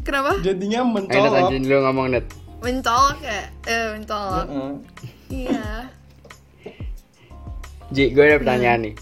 [0.03, 0.31] Kenapa?
[0.41, 2.25] jadinya Ayo Net, mencolok lanjutin dulu ngomong Net.
[2.59, 3.41] Mencolok ya?
[3.65, 4.45] Eh, mencolok.
[4.45, 4.73] Heeh.
[5.29, 5.67] Iya.
[7.89, 8.41] Ji, gue ada Hmm.
[8.41, 8.95] pertanyaan nih.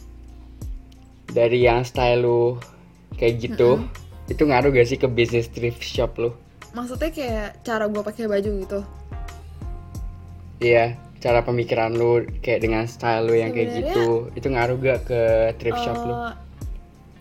[1.27, 2.59] Dari yang style lu
[3.15, 3.79] kayak gitu,
[4.27, 6.35] itu ngaruh gak sih ke bisnis thrift shop lu?
[6.71, 8.79] Maksudnya kayak cara gue pakai baju gitu.
[10.59, 14.99] Iya, cara pemikiran lu kayak dengan style lu yang kayak Sebenarnya- gitu, itu ngaruh gak
[15.05, 15.21] ke
[15.61, 16.13] thrift shop lu?
[16.17, 16.33] Eh,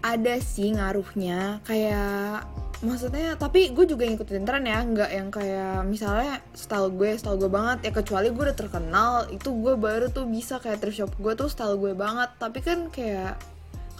[0.00, 2.48] ada sih ngaruhnya kayak
[2.80, 7.52] maksudnya tapi gue juga ngikutin tren ya nggak yang kayak misalnya style gue style gue
[7.52, 11.32] banget ya kecuali gue udah terkenal itu gue baru tuh bisa kayak thrift shop gue
[11.36, 13.36] tuh style gue banget tapi kan kayak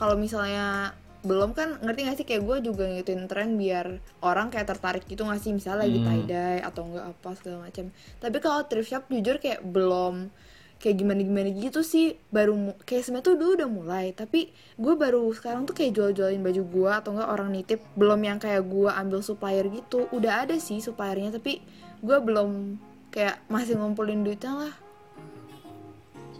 [0.01, 2.27] kalau misalnya belum kan ngerti gak sih?
[2.27, 5.53] Kayak gue juga ngikutin tren biar orang kayak tertarik gitu gak sih?
[5.53, 6.07] Misalnya lagi Hmm.
[6.09, 7.85] tie dye atau enggak apa segala macam
[8.19, 10.33] tapi kalau thrift shop jujur kayak belum
[10.81, 12.17] kayak gimana gimana gitu sih.
[12.33, 14.49] Baru kayak sebenarnya tuh dulu udah mulai tapi
[14.81, 18.65] gue baru sekarang tuh kayak jual-jualin baju gue atau enggak orang nitip belum yang kayak
[18.65, 20.09] gue ambil supplier gitu.
[20.11, 21.61] Udah ada sih suppliernya tapi
[22.01, 22.81] gue belum
[23.13, 24.75] kayak masih ngumpulin duitnya lah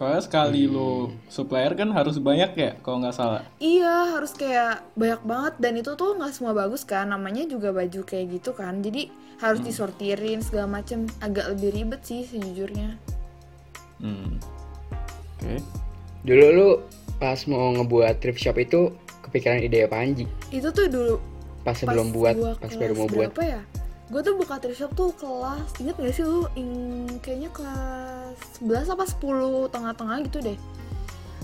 [0.01, 3.45] soalnya sekali lu supplier kan harus banyak ya kalau nggak salah.
[3.61, 5.53] Iya harus kayak banyak banget.
[5.61, 8.81] Dan itu tuh nggak semua bagus kan namanya juga baju kayak gitu kan.
[8.81, 11.05] Jadi harus disortirin segala macem.
[11.21, 12.97] Agak lebih ribet sih sejujurnya.
[14.01, 14.41] Hmm.
[15.37, 15.61] oke.
[16.25, 16.69] Dulu lu
[17.21, 18.89] pas mau ngebuat thrift shop itu
[19.21, 20.25] kepikiran ide apa Ji?
[20.49, 21.15] itu tuh dulu
[21.61, 23.37] Pas sebelum buat, pas baru mau buat.
[23.37, 23.61] ya
[24.11, 28.91] gue tuh buka thrift shop tuh kelas inget gak sih lu Ing- kayaknya kelas 11
[28.91, 29.23] apa 10
[29.69, 30.59] tengah-tengah gitu deh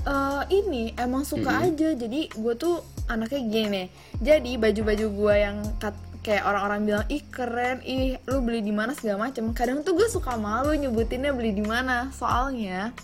[0.03, 1.67] Eh ini emang suka Mm-mm.
[1.67, 3.83] aja jadi gue tuh anaknya gini
[4.17, 8.91] jadi baju-baju gue yang kat- kayak orang-orang bilang ih keren ih lu beli di mana
[8.91, 12.95] segala macem kadang tuh gue suka malu nyebutinnya beli di mana soalnya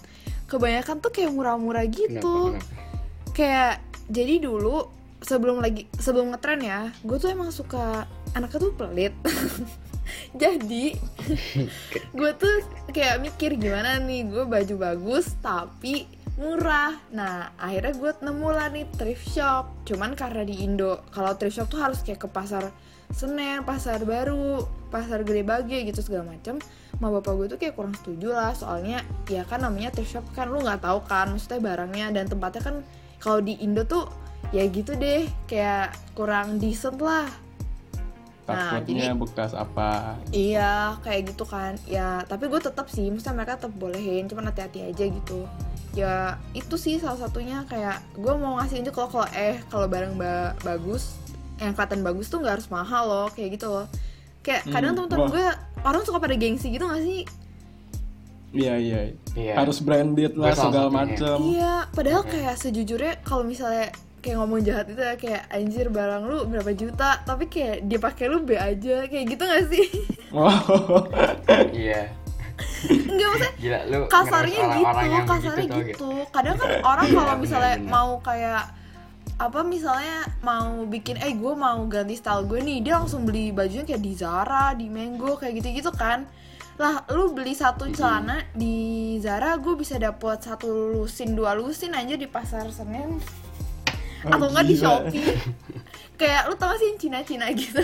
[0.47, 2.59] kebanyakan tuh kayak murah-murah gitu Kenapa?
[2.59, 3.31] Kenapa?
[3.31, 3.73] kayak
[4.07, 4.87] jadi dulu
[5.19, 9.13] sebelum lagi sebelum ngetren ya gue tuh emang suka anaknya tuh pelit.
[10.41, 10.93] Jadi
[12.17, 12.55] gue tuh
[12.91, 16.97] kayak mikir gimana nih gue baju bagus tapi murah.
[17.13, 19.71] Nah akhirnya gue nemu lah nih thrift shop.
[19.85, 22.73] Cuman karena di Indo kalau thrift shop tuh harus kayak ke pasar
[23.13, 26.57] Senen, pasar baru, pasar gede bage gitu segala macam.
[26.97, 30.49] Ma bapak gue tuh kayak kurang setuju lah soalnya ya kan namanya thrift shop kan
[30.49, 32.75] lu nggak tahu kan maksudnya barangnya dan tempatnya kan
[33.21, 34.09] kalau di Indo tuh
[34.49, 37.29] ya gitu deh kayak kurang decent lah
[38.45, 41.79] Nah, takutnya jadi- bekas apa Iya, kayak gitu kan.
[41.85, 45.47] Ya, tapi gue tetap sih, maksudnya mereka tetap bolehin, cuman hati-hati aja gitu.
[45.93, 46.13] Ya,
[46.51, 50.51] itu sih salah satunya kayak gue mau ngasih aja kalau kalau eh kalau barang ba-
[50.59, 51.15] bagus,
[51.55, 53.85] yang kelihatan bagus tuh nggak harus mahal loh, kayak gitu loh.
[54.41, 55.31] Kayak kadang Hmm, temen-temen wah.
[55.31, 55.45] gue
[55.81, 57.23] orang suka pada gengsi gitu gak sih?
[58.51, 59.53] iya iya Iya.
[59.55, 63.89] harus branded lah segala macem Iya, padahal kayak sejujurnya kalau misalnya
[64.23, 68.25] kayak ngomong jahat itu ya kayak anjir barang lu berapa juta, tapi kayak dia pakai
[68.25, 69.85] lu B aja, kayak gitu gak sih?
[70.31, 71.03] wow
[71.75, 72.07] Iya.
[72.83, 76.09] Enggak maksudnya Gila lu kasarnya gitu, orang-orang yang kasarnya tau gitu.
[76.31, 77.95] Kadang kan orang Iya, kalau misalnya benar-benar.
[77.99, 78.63] mau kayak
[79.33, 83.83] apa misalnya mau bikin eh gue mau ganti style gue nih dia langsung beli bajunya
[83.83, 86.29] kayak di Zara di Mango kayak gitu-gitu kan
[86.77, 90.69] lah lu beli satu celana di Zara gue bisa dapet satu
[91.01, 93.17] lusin dua lusin aja di pasar Senen
[94.25, 94.75] atau enggak di.
[94.75, 95.23] Shopee
[96.19, 97.83] kayak lu tau gak sih yang Cina-Cina gitu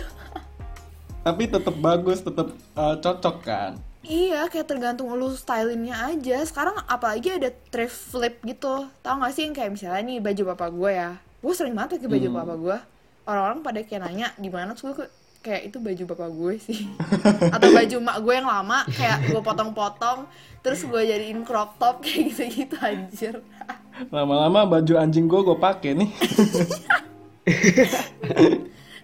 [1.19, 6.39] tapi tetap bagus tetap uh, cocok kan Iya, kayak tergantung lu stylingnya aja.
[6.41, 8.87] Sekarang apalagi ada thrift flip gitu.
[9.03, 11.11] Tahu gak sih yang kayak misalnya nih baju bapak gue ya.
[11.43, 12.37] Gue sering banget pakai baju Hmm.
[12.39, 12.77] bapak gue.
[13.27, 15.05] Orang-orang pada kayak nanya di mana terus gue
[15.39, 16.79] kayak itu baju bapak gue sih.
[17.59, 20.19] Atau baju mak gue yang lama kayak gue potong-potong
[20.63, 23.35] terus gue jadiin crop top kayak gitu-gitu anjir.
[24.07, 26.09] lama-lama baju anjing gue gue pakai nih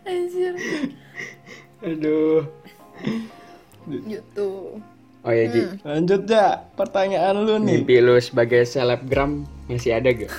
[0.06, 0.54] Anjir.
[1.82, 2.46] Aduh.
[3.86, 4.50] Gitu.
[5.20, 5.82] Oh ya Ji, Hmm.
[5.84, 10.30] lanjut ya pertanyaan lu nih mimpi lu sebagai selebgram masih ada gak?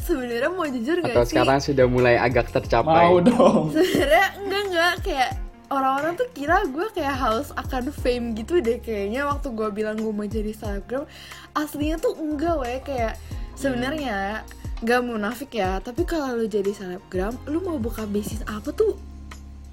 [0.00, 1.30] Sebenarnya mau jujur gak Atau sih?
[1.30, 3.04] sekarang sudah mulai agak tercapai?
[3.04, 5.30] mau dong sebenarnya enggak enggak kayak
[5.72, 10.10] orang-orang tuh kira gue kayak haus akan fame gitu deh kayaknya waktu gue bilang gue
[10.10, 11.04] mau jadi selebgram
[11.52, 12.78] aslinya tuh enggak weh.
[12.80, 13.16] Kayak
[13.54, 14.44] sebenarnya
[14.84, 18.98] gak munafik ya tapi kalau lu jadi selebgram lu mau buka bisnis apa tuh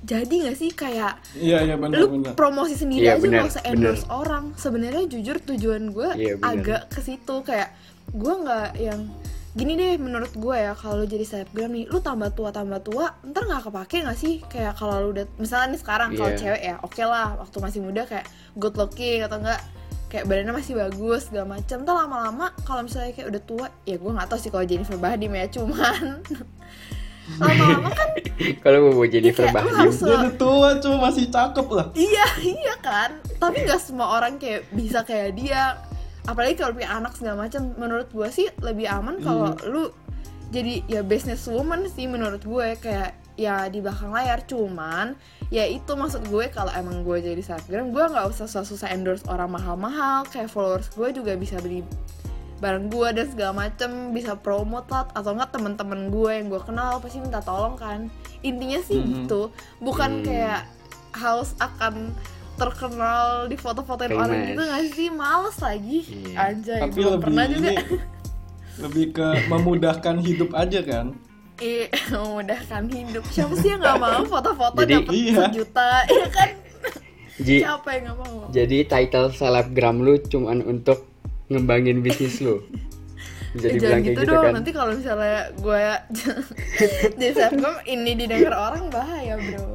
[0.01, 0.71] jadi gak sih?
[0.71, 2.33] Kayak iya iya benar lu benar.
[2.33, 4.43] promosi sendiri Iya, aja bener, gak usah endorse orang.
[4.57, 6.49] Sebenarnya jujur tujuan gue Iya, bener.
[6.49, 7.69] agak ke situ kayak
[8.11, 9.01] gue nggak yang
[9.51, 13.11] gini deh menurut gue ya kalau lu jadi selebgram nih lu tambah tua tambah tua
[13.21, 14.39] ntar nggak kepake nggak sih?
[14.45, 16.39] Kayak kalau lu udah misalnya nih sekarang kalau Iya.
[16.39, 19.59] cewek ya oke lah waktu masih muda kayak good looking atau enggak
[20.07, 24.11] kayak badannya masih bagus segala macam tuh lama-lama kalau misalnya kayak udah tua ya gue
[24.11, 26.03] nggak tahu sih kalau Jennifer Bahdim ya cuman
[27.41, 28.09] lama-lama kan
[28.63, 31.87] Kalau mau jadi Iya, lu Bahdim, harus Dia udah tua cuma masih cakep lah.
[31.93, 33.09] iya iya kan?
[33.37, 35.77] Tapi nggak semua orang kayak bisa kayak dia
[36.29, 39.89] apalagi kalau punya anak segala macam menurut gue sih lebih aman kalau lu
[40.51, 44.43] jadi ya business woman sih menurut gue kayak ya di belakang layar.
[44.43, 45.15] Cuman
[45.47, 49.49] ya itu maksud gue kalau emang gue jadi selebgram gue nggak usah susah-susah endorse orang
[49.49, 50.27] mahal-mahal.
[50.27, 51.81] Kayak followers gue juga bisa beli
[52.61, 55.07] barang gue dan segala macem bisa promote lah.
[55.15, 58.11] Atau enggak temen-temen gue yang gue kenal pasti minta tolong kan.
[58.43, 59.09] Intinya sih Mhm.
[59.25, 59.49] gitu.
[59.79, 60.25] Bukan Hmm.
[60.27, 60.61] kayak
[61.15, 62.11] haus akan
[62.53, 64.47] terkenal di foto-fotoin orang Famous.
[64.47, 66.35] gitu nggak sih males lagi Iya.
[66.37, 67.75] anjay Tapi belum lebih pernah juga ini
[68.77, 71.05] lebih ke memudahkan hidup aja kan.
[71.57, 75.35] eh memudahkan hidup siapa sih yang nggak mau foto-foto Jadi- dapat Iya.
[75.39, 76.49] sejuta ya kan
[77.37, 81.09] Ji, siapa yang nggak mau jadi title selebgram lu cuman untuk
[81.47, 82.61] ngembangin bisnis lu.
[83.51, 84.53] Bisa Eh, dibilang jangan gitu gitu dong kan.
[84.55, 85.83] nanti kalau misalnya gue
[87.17, 89.67] di selebgram ini didengar orang bahaya bro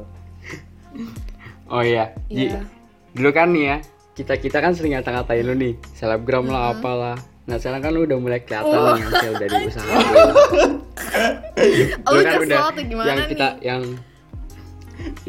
[1.69, 2.47] Oh iya, Ji.
[2.47, 2.63] Iya.
[3.11, 3.77] Dulu kan nih ya,
[4.13, 7.17] kita-kita kan sering ngata-ngatain lu nih, selebgram lah apalah.
[7.45, 8.93] Nah sekarang kan lu udah mulai kelihatan Oh.
[8.93, 10.27] nih hasil dari usaha lu.
[12.03, 12.59] Oh, Lu lu kan udah
[13.05, 13.65] yang kita nih?
[13.65, 13.83] yang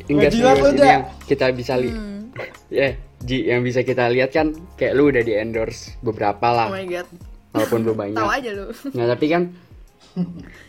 [0.07, 2.21] enggak serius lu, ini yang kita bisa lihat Hmm.
[2.69, 2.89] ya
[3.27, 6.85] Ji yang bisa kita lihat kan kayak lu udah di endorse beberapa lah oh my
[6.85, 7.07] god
[7.51, 9.41] walaupun belum banyak tahu aja lu nah tapi kan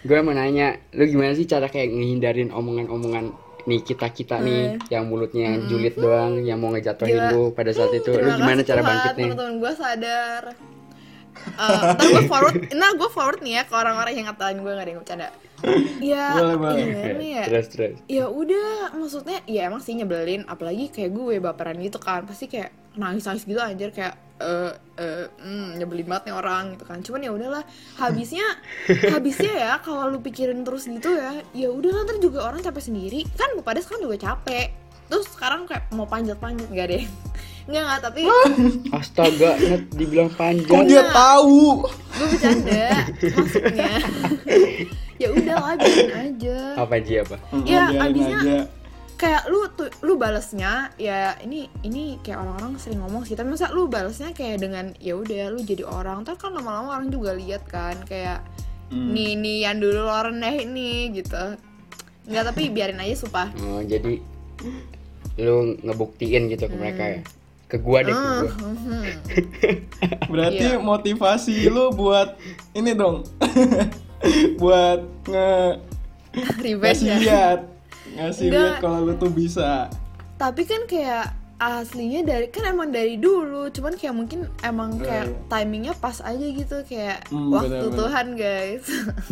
[0.01, 5.05] gue mau nanya lu gimana sih cara kayak ngehindarin omongan-omongan nih kita kita nih yang
[5.05, 7.25] mulutnya yang julid doang yang mau ngejatuhin Hmm.
[7.25, 7.33] Gila.
[7.33, 8.09] lu pada saat itu.
[8.09, 9.25] Lu Terima gimana kasih cara bangkitnya?
[9.27, 10.43] teman-teman gue sadar.
[11.39, 14.79] Eh, ntar gue forward nah gue forward nih ya ke orang-orang yang ngatain gue gak
[14.79, 15.29] ada yang bercanda.
[15.99, 16.83] Ya Boleh, boleh.
[16.85, 17.43] gimana ya.
[17.47, 17.95] terus terus.
[18.07, 22.23] Ya udah maksudnya ya emang sih nyebelin apalagi kayak gue baperan gitu kan.
[22.25, 26.85] Pasti kayak nangis nangis gitu anjir kayak eh eh hmm, nyebelin banget nih orang gitu
[26.85, 27.03] kan.
[27.03, 27.65] Cuman ya udahlah
[27.97, 28.47] habisnya
[29.13, 33.27] habisnya ya kalau lu pikirin terus gitu ya ya udah ntar juga orang capek sendiri.
[33.35, 34.71] Kan gue pada sekarang juga capek.
[35.09, 37.05] Terus sekarang kayak mau panjat panjat gak deh
[37.69, 38.21] nggak nggak tapi
[38.97, 41.85] astaga net dibilang Kok panjang dia tahu?
[41.85, 42.87] gue bercanda
[43.21, 43.93] maksudnya.
[45.19, 46.59] Ya udah lah biarin aja.
[46.79, 47.37] Apa Ji apa?
[47.67, 48.59] Ya, abisnya- aja.
[49.19, 53.69] Kayak lu tuh lu balesnya ya ini ini kayak orang-orang sering ngomong sih tapi masa
[53.69, 57.67] lu balesnya kayak dengan ya udah lu jadi orang ntar kan lama-lama orang juga lihat
[57.67, 58.41] kan kayak
[58.89, 59.13] Hmm.
[59.13, 61.37] nih nih yang dulu lo rendah ini gitu
[62.25, 64.17] nggak tapi biarin aja sumpah oh jadi
[65.37, 67.13] lu ngebuktiin gitu ke mereka Hmm.
[67.13, 67.21] ya
[67.69, 68.53] ke gua deh ke Ah, gua.
[70.33, 70.81] Berarti Iya.
[70.81, 72.41] motivasi lu buat
[72.73, 73.29] ini dong.
[74.61, 75.53] buat nge
[76.59, 77.59] revenge ya lihat,
[78.15, 79.91] ngasih lihat kalau lu tuh bisa.
[80.35, 85.43] tapi kan kayak aslinya dari kan emang dari dulu cuman kayak mungkin emang kayak Iya.
[85.51, 87.99] timingnya pas aja gitu kayak Hmm, waktu bener-bener.
[87.99, 88.85] Tuhan guys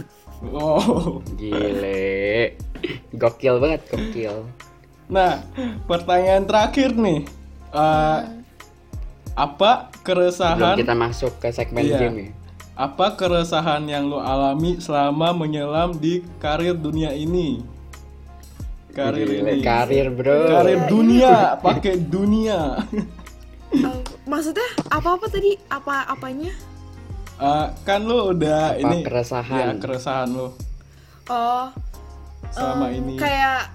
[0.52, 1.22] Oh.
[1.32, 2.58] gile
[3.12, 4.44] gokil banget gokil
[5.06, 5.38] Nah,
[5.86, 7.22] pertanyaan terakhir nih.
[7.70, 8.20] Eh,
[9.32, 9.70] apa
[10.02, 11.98] keresahan kita masuk ke segmen Iya.
[12.00, 12.30] game ya
[12.74, 17.64] apa keresahan yang lu alami selama menyelam di karir dunia ini?
[18.96, 19.60] Karir ini.
[19.60, 22.80] karir bro Karir dunia, pakai dunia.
[23.68, 26.52] Eh, maksudnya apa apa tadi apa apanya
[27.36, 29.60] Eh, kan lu udah Apa ini keresahan?
[29.68, 30.48] ya, keresahan lu
[31.28, 31.68] oh
[32.48, 33.14] selama em, ini.
[33.16, 33.68] kayak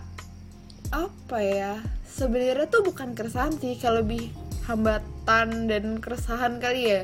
[0.89, 4.33] apa ya sebenarnya tuh bukan keresahan sih kalau lebih
[4.65, 7.01] hambatan dan keresahan kali ya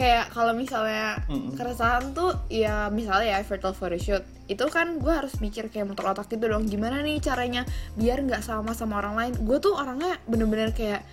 [0.00, 1.52] kayak kalau misalnya Mm-mm.
[1.60, 6.32] keresahan tuh ya misalnya ya virtual photoshoot itu kan gue harus mikir kayak motor otak
[6.32, 7.68] gitu dong gimana nih caranya
[8.00, 9.32] biar nggak sama sama orang lain.
[9.44, 11.04] Gue tuh orangnya bener-bener kayak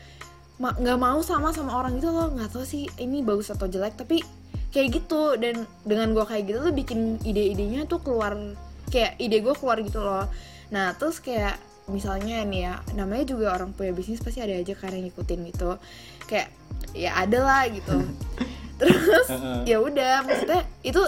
[0.63, 3.99] ma- nggak mau sama sama orang gitu loh nggak tahu sih ini bagus atau jelek
[3.99, 4.23] tapi
[4.71, 5.35] kayak gitu.
[5.35, 8.39] Dan dengan gue kayak gitu tuh bikin ide-idenya tuh keluar
[8.87, 10.31] kayak ide gue keluar gitu loh.
[10.71, 11.59] Nah terus kayak
[11.91, 15.75] misalnya nih ya namanya juga orang punya bisnis pasti ada aja kan yang ngikutin gitu.
[16.23, 16.55] Kayak
[16.95, 18.01] ya ada lah gitu
[18.79, 19.27] terus
[19.65, 21.01] ya udah maksudnya itu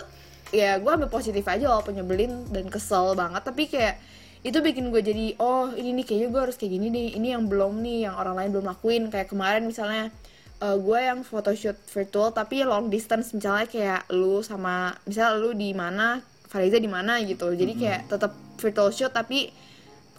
[0.50, 4.02] ya gue ambil positif aja walaupun nyebelin dan kesel banget tapi kayak
[4.40, 7.52] itu bikin gue jadi oh ini nih kayaknya gue harus kayak gini nih ini yang
[7.52, 9.04] belum nih yang orang lain belum lakuin.
[9.12, 10.16] Kayak kemarin misalnya
[10.64, 15.76] eh, gue yang photoshoot virtual tapi long distance misalnya kayak lu sama misalnya lu di
[15.76, 17.52] mana Fariza di mana gitu.
[17.52, 19.52] Jadi kayak tetap virtual shoot tapi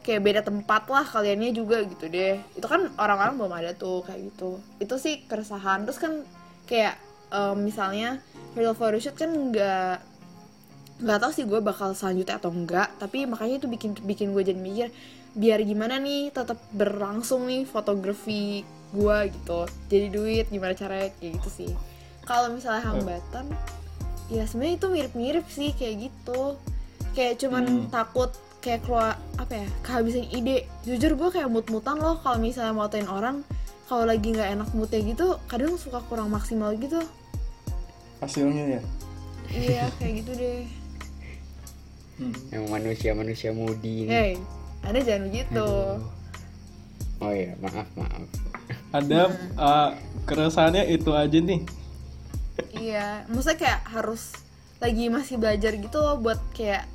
[0.05, 2.37] kayak beda tempat lah kaliannya juga gitu deh.
[2.55, 4.61] Itu kan orang-orang belum ada tuh kayak gitu.
[4.79, 5.89] Itu sih keresahan.
[5.89, 6.13] Terus kan
[6.69, 7.01] kayak
[7.31, 8.19] em, misalnya
[8.53, 9.97] virtual photoshoot kan nggak
[11.01, 14.61] nggak tahu sih gue bakal selanjutnya atau enggak tapi makanya itu bikin bikin gue jadi
[14.61, 14.89] mikir
[15.31, 21.51] biar gimana nih tetap berlangsung nih fotografi gua gitu jadi duit gimana caranya kayak gitu
[21.51, 21.73] sih.
[22.27, 23.47] Kalau misalnya hambatan
[24.31, 26.59] ya sebenarnya itu mirip-mirip sih kayak gitu.
[27.15, 27.87] Kayak cuman Hmm.
[27.95, 30.67] takut kayak keluar apa ya kehabisan ide.
[30.83, 33.47] Jujur gue kayak mut-mutan loh kalau misalnya motoin orang
[33.87, 36.99] kalau lagi nggak enak moodnya gitu kadang suka kurang maksimal gitu
[38.21, 38.81] hasilnya ya?
[39.51, 40.63] Iya kayak gitu deh.
[42.21, 42.37] Hmm.
[42.53, 44.13] yang manusia manusia mudi ini.
[44.13, 44.33] Hey
[44.85, 45.61] anda jangan begitu.
[45.61, 46.01] Aduh.
[47.21, 48.25] oh ya maaf maaf.
[48.91, 49.21] Ada
[49.61, 49.91] uh,
[50.25, 51.61] keresahannya itu aja nih.
[52.77, 54.37] Iya maksudnya kayak harus
[54.81, 56.89] lagi masih belajar gitu loh buat kayak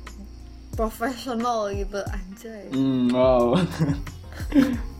[0.74, 2.66] profesional gitu anjay.
[2.74, 3.54] Hmm, wow.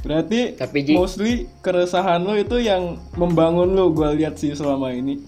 [0.00, 5.18] Berarti Tapi, Ji- mostly keresahan lo itu yang membangun lo gue lihat sih selama ini.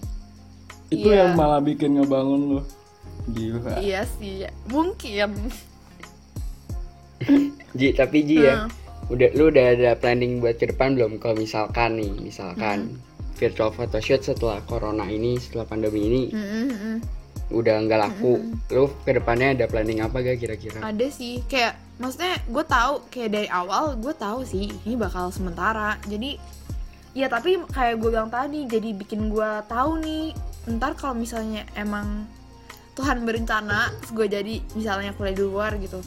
[0.87, 1.25] Itu Iya.
[1.25, 2.61] yang malah bikin ngebangun lo.
[3.27, 3.77] Gila.
[3.77, 5.37] iya sih mungkin
[7.71, 8.69] Ji tapi Ji ya Hmm.
[9.07, 12.97] udah lu udah ada planning buat ke depan belum kalau misalkan nih misalkan
[13.35, 16.95] virtual photoshoot setelah corona ini setelah pandemi ini Mm-mm-mm.
[17.49, 18.33] Udah nggak laku.
[18.69, 20.79] Lu ke depannya ada planning apa gak kira-kira?
[20.79, 25.97] Ada sih kayak maksudnya gue tahu kayak dari awal gue tahu sih ini bakal sementara.
[26.05, 26.37] Jadi
[27.11, 30.31] ya tapi kayak gue bilang tadi jadi bikin gue tahu nih
[30.69, 32.29] ntar kalau misalnya emang
[32.93, 36.03] Tuhan berencana gue jadi misalnya kuliah di luar gitu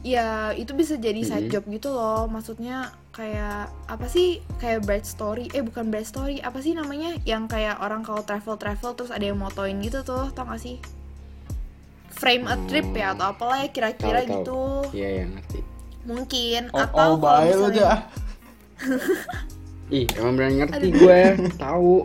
[0.00, 1.52] ya itu bisa jadi side Mhm.
[1.52, 2.24] job gitu loh.
[2.24, 7.48] Maksudnya kayak apa sih kayak bright story eh bukan bright story apa sih namanya yang
[7.48, 10.76] kayak orang kalau travel travel terus ada yang motoin gitu tuh tau gak sih?
[12.12, 14.84] Frame a trip ya atau apalah ya kira-kira gitu.
[14.92, 15.60] Iya ya ngerti.
[16.04, 17.90] Mungkin Oh, atau oh kalau misalnya aja.
[19.96, 21.20] ih emang benar ngerti gue.
[21.64, 21.96] Tahu.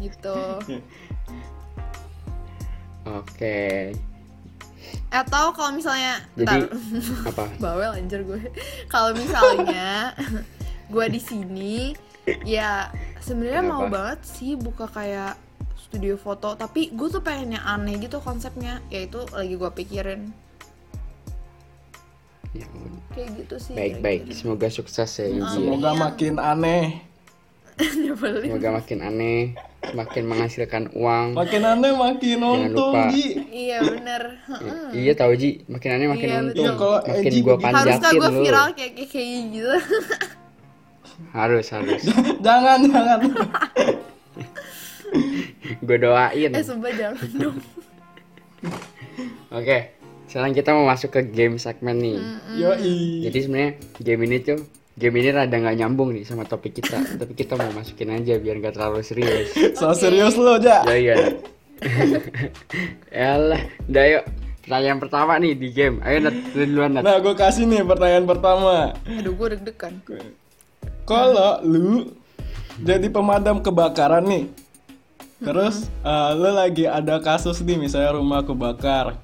[0.00, 0.40] Gitu.
[3.20, 3.92] Oke
[5.10, 6.70] atau kalau misalnya jadi
[7.26, 7.44] apa?
[7.62, 8.40] Bawel anjir gue.
[8.86, 10.14] Kalau misalnya
[10.92, 11.94] gue di sini
[12.46, 15.34] ya sebenarnya mau banget sih buka kayak
[15.76, 16.54] studio foto.
[16.54, 18.78] Tapi gue tuh pengen yang aneh gitu konsepnya.
[18.88, 20.30] Yaitu lagi gue pikirin.
[22.50, 22.66] Ya,
[23.14, 25.54] kayak gitu sih baik-baik semoga sukses ya Yuji ya.
[25.54, 27.09] Semoga makin aneh.
[28.02, 28.46] Nyebelin.
[28.46, 29.40] semoga makin aneh
[29.90, 33.08] makin menghasilkan uang Makin aneh makin untung, lupa.
[33.08, 33.26] Ji.
[33.48, 36.76] iya bener I- iya tahu Ji makin aneh makin Iya, untung betul.
[36.76, 39.76] Kalau makin gua panjatin gue lu viral kayak kayak kayak gitu
[41.36, 42.02] harus harus
[42.46, 43.20] jangan, jangan.
[45.80, 47.56] gue doain eh sumpah jangan dong
[49.50, 49.78] oke
[50.24, 52.18] sekarang kita mau masuk ke game segmen nih
[52.56, 53.26] Yoi.
[53.26, 54.60] jadi sebenarnya game ini tuh
[55.00, 57.00] game ini rada nggak nyambung nih sama topik kita.
[57.20, 59.48] Tapi kita mau masukin aja biar nggak terlalu serius.
[59.80, 60.84] So serius lo, Ja.
[60.84, 61.16] ya iya.
[63.24, 64.24] Yalah, udah yuk.
[64.60, 65.96] Pertanyaan pertama nih di game.
[66.04, 67.02] Ayo Nat lu duluan Nat.
[67.02, 68.92] Nah, gue kasih nih pertanyaan pertama.
[69.08, 69.94] aduh gue deg-degan.
[71.08, 72.12] Kalau lu
[72.84, 74.44] jadi pemadam kebakaran nih,
[75.42, 79.18] terus uh, lu lagi ada kasus nih, misalnya rumah kebakar,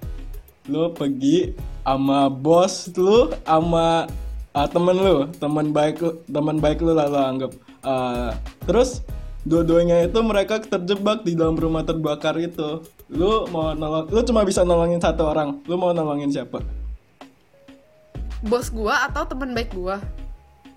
[0.66, 1.55] lu pergi
[1.87, 4.11] sama bos lu, sama
[4.57, 7.53] uh, temen lu, teman baik lu, teman baik lu lah lu anggap.
[7.85, 8.33] Uh,
[8.65, 9.05] terus
[9.45, 12.81] dua-duanya itu mereka terjebak di dalam rumah terbakar itu.
[13.13, 15.61] Lu mau nolong, lu cuma bisa nolongin satu orang.
[15.69, 16.65] Lu mau nolongin siapa?
[18.45, 19.97] bos gue atau teman baik gue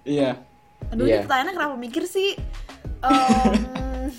[0.07, 0.39] Iya.
[0.89, 1.21] Aduh, Iya.
[1.21, 2.33] ini pertanyaannya kenapa mikir sih?
[3.03, 4.09] Em,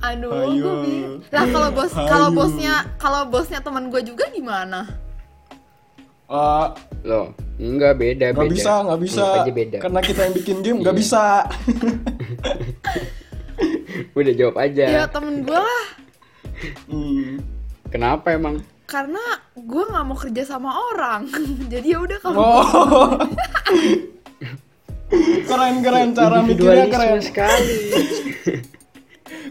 [0.08, 0.62] aduh, Ayo.
[0.62, 1.18] gue bingung.
[1.34, 4.86] Lah kalau bos, kalau bosnya, kalau bosnya teman gue juga gimana?
[6.26, 9.24] Uh, lo enggak beda Gak beda bisa, nggak bisa.
[9.38, 11.00] Aja beda Karena kita yang bikin game nggak Iya.
[11.00, 11.24] bisa.
[14.18, 15.84] udah jawab aja Ya temen gue lah,
[16.88, 17.36] Hmm.
[17.86, 19.20] kenapa emang karena
[19.52, 21.26] gue nggak mau kerja sama orang.
[21.72, 23.10] Jadi ya udah kalau Oh.
[25.46, 27.18] keren keren cara mikirnya keren.
[27.20, 27.76] sekali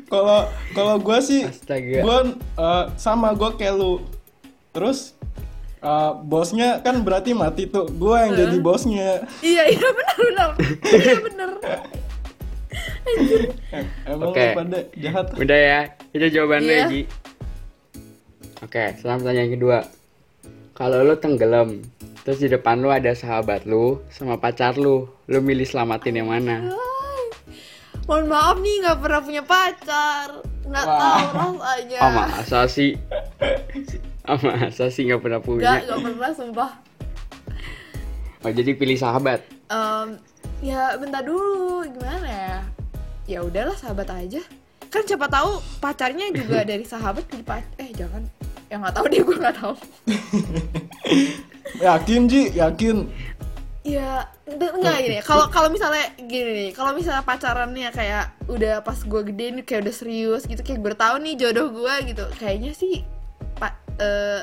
[0.05, 2.17] Kalau kalau gue sih, gue
[2.95, 4.05] sama gue kayak lu.
[4.69, 5.14] Terus
[5.85, 7.85] uh, bosnya kan berarti mati tuh.
[7.85, 9.21] Gue yang jadi bosnya.
[9.45, 10.49] iya iya benar benar,
[10.89, 11.49] iya benar.
[14.09, 14.41] Emang Oke.
[14.41, 15.25] lu pada jahat.
[15.37, 15.79] Udah ya,
[16.09, 16.85] itu jawabannya Iya.
[16.89, 17.01] Ji.
[18.65, 19.77] Oke, sekarang pertanyaan kedua.
[20.75, 21.69] Kalau lu tenggelam,
[22.25, 26.73] terus di depan lu ada sahabat lu sama pacar lu, lu milih selamatin yang mana?
[28.09, 30.27] Mohon maaf nih nggak pernah punya pacar,
[30.67, 31.99] nggak tahu rasanya.
[32.01, 32.91] Oh masa sih?
[34.25, 35.81] Oh masa sih nggak pernah punya?
[35.81, 36.71] nggak pernah sumpah.
[38.45, 39.41] Oh jadi pilih sahabat.
[39.69, 40.21] Em,
[40.61, 42.57] ya bentar dulu gimana ya
[43.25, 44.41] ya udahlah sahabat aja
[44.93, 48.23] kan siapa tahu pacarnya juga dari sahabat jadi pacar eh jangan
[48.69, 49.75] ya nggak tahu deh gue nggak tahu
[51.75, 53.09] Yakin Ji, yakin.
[53.85, 59.21] ya enggak gini kalau kalau misalnya gini nih kalau misalnya pacarannya kayak udah pas gue
[59.29, 63.05] gede nih kayak udah serius gitu kayak bertahun nih jodoh gue gitu kayaknya sih
[63.99, 64.41] eh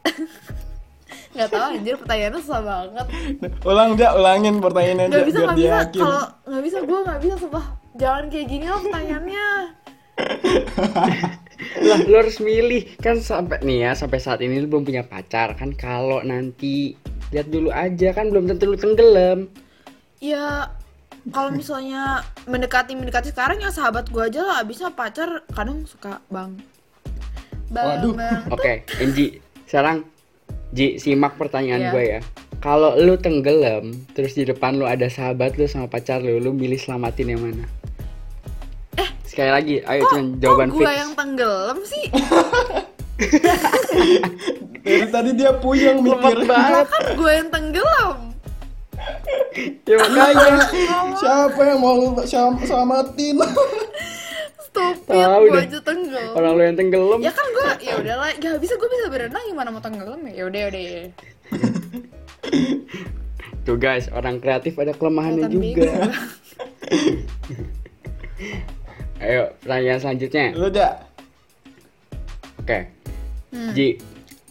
[1.34, 3.06] nggak tahu anjir pertanyaannya susah banget.
[3.62, 6.98] Ulang aja, ulangin pertanyaannya aja nggak bisa biar nggak dia bisa kalau nggak bisa gue
[7.06, 7.66] nggak bisa sumpah.
[7.94, 9.48] Jangan kayak gini loh pertanyaannya.
[11.86, 12.82] Lah lo harus milih.
[12.98, 15.54] Kan sampai nih ya sampai saat ini lu belum punya pacar.
[15.54, 16.98] Kan kalau nanti
[17.30, 19.46] lihat dulu aja kan belum tentu lu tenggelam.
[20.18, 20.66] Ya
[21.30, 24.60] kalau misalnya mendekati mendekati sekarang ya sahabat gue aja lah.
[24.66, 26.58] Bisa pacar kadang suka bang
[27.70, 28.14] Waduh.
[28.50, 30.02] oke Enji sekarang
[30.70, 31.90] Ji simak pertanyaan Iya.
[31.90, 32.20] gue ya.
[32.60, 36.78] Kalau lu tenggelam terus di depan lu ada sahabat lu sama pacar lu lu milih
[36.78, 37.66] selamatin yang mana?
[39.26, 40.94] Sekali lagi ayo kok, cuman jawaban kok gue fix.
[40.94, 42.04] yang tenggelam sih?
[44.80, 46.46] Dari tadi dia puyeng mikir.
[46.46, 48.18] lah kan gue yang tenggelam.
[49.84, 50.66] Ya makanya.
[51.16, 52.14] Siapa yang mau
[52.62, 53.36] selamatin?
[54.70, 56.30] stupid Tahu gue aja tenggelam.
[56.38, 57.18] Orang lu yang tenggelam.
[57.18, 60.46] Ya kan gue ya udahlah ya bisa gue bisa berenang gimana mau tenggelam ya?
[60.46, 61.02] Udah udah ya.
[63.66, 65.92] Tuh guys orang kreatif ada kelemahannya Kelihatan juga.
[69.26, 70.46] ayo pertanyaan selanjutnya.
[70.56, 70.88] Lu aja.
[72.62, 72.78] oke.
[73.50, 73.74] Hmm.
[73.74, 73.98] Ji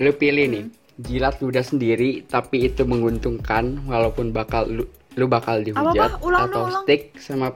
[0.04, 0.66] lu pilih nih.
[1.00, 4.84] Jilat ludah sendiri tapi itu menguntungkan walaupun bakal lu,
[5.16, 6.28] lu bakal dihujat Apa-apa?
[6.28, 6.84] Ulang atau ulang.
[6.84, 7.56] stick sama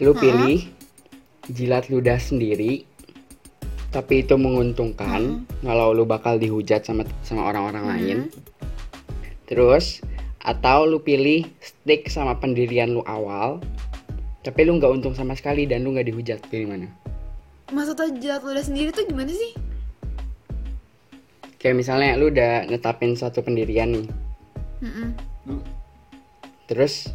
[0.00, 0.79] lu pilih
[1.50, 2.86] jilat ludah sendiri
[3.90, 8.18] tapi itu menguntungkan kalau lu bakal dihujat sama sama orang-orang lain.
[9.50, 9.98] Terus
[10.40, 13.60] atau lu pilih stick sama pendirian lu awal
[14.40, 16.88] tapi lu nggak untung sama sekali dan lu nggak dihujat pilih mana
[17.70, 19.52] maksudnya jilat ludah sendiri tuh gimana sih?
[21.60, 24.06] Kayak misalnya lu udah netapin satu pendirian nih.
[24.80, 25.12] Mm-mm.
[26.64, 27.12] terus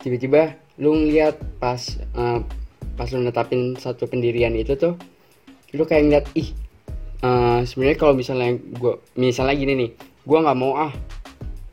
[0.00, 2.40] tiba-tiba lu ngeliat pas eh,
[3.02, 4.94] pas lu netapin satu pendirian itu tuh
[5.74, 6.54] lu kayak ngeliat ih
[7.18, 9.90] eh, sebenarnya kalau misalnya gua misalnya gini nih
[10.22, 10.92] gua nggak mau ah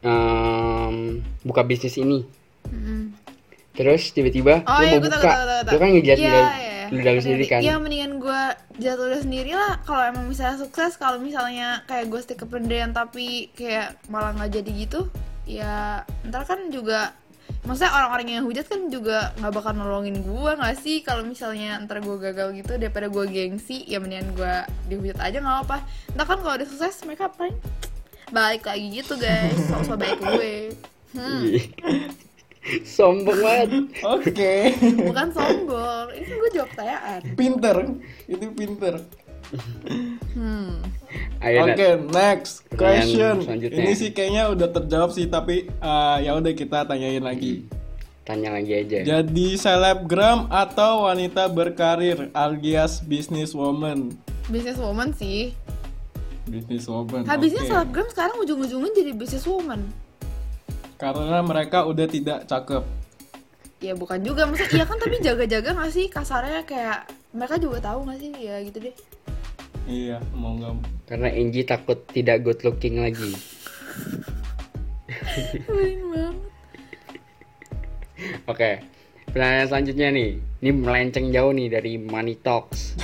[0.01, 2.25] em, buka bisnis ini
[2.65, 3.13] Mm-mm.
[3.77, 5.69] terus tiba-tiba Oh lu iya, mau gue buka tahu, tahu, tahu.
[5.69, 6.85] lu kan ngejat Iya, iya.
[6.89, 8.41] ludah lu sendiri kan Iya, mendingan gue
[8.81, 9.77] jatuh ludah sendiri lah.
[9.85, 14.57] Kalau emang misalnya sukses, kalau misalnya kayak gue stick ke pendirian tapi kayak malah nggak
[14.57, 15.05] jadi gitu,
[15.45, 17.13] ya ntar kan juga
[17.67, 22.01] maksudnya orang-orang yang hujat kan juga nggak bakal nolongin gue nggak sih kalau misalnya ntar
[22.01, 24.53] gue gagal gitu daripada gue gengsi ya mendingan gue
[24.89, 25.77] dihujat aja nggak apa
[26.17, 27.57] ntar kan kalau udah sukses mereka paling
[28.33, 30.73] balik lagi gitu guys so, so baik gue
[31.13, 31.65] hmm, Ih.
[32.85, 33.69] sombong banget
[34.05, 34.53] Oke.
[35.09, 37.77] bukan sombong ini kan gue jawab pertanyaan Pinter.
[38.29, 38.95] Itu pinter.
[40.31, 40.71] Hmm.
[41.39, 41.99] Oke, Nat.
[42.07, 43.41] next question.
[43.47, 47.65] Ini sih kayaknya udah terjawab sih, tapi eh, ya udah kita tanyain lagi.
[48.21, 54.13] tanya lagi aja Jadi selebgram atau wanita berkarir alias businesswoman?
[54.45, 55.57] business woman sih
[56.45, 57.25] Businesswoman.
[57.25, 57.69] habisnya oke.
[57.69, 59.81] selebgram sekarang ujung-ujungnya jadi business woman
[60.95, 62.85] Karena mereka udah tidak cakep.
[63.79, 68.03] ya bukan juga maksudnya iya kan tapi jaga-jaga gak sih kasarnya kayak mereka juga tahu
[68.03, 68.93] gak sih ya gitu deh
[69.87, 70.73] Iya, mau nggak
[71.09, 73.33] karena Angie takut tidak good looking lagi
[76.09, 76.35] banget
[78.51, 78.83] Oke,
[79.31, 80.43] pertanyaan selanjutnya nih.
[80.59, 82.99] Ini melenceng jauh nih dari Money Talks.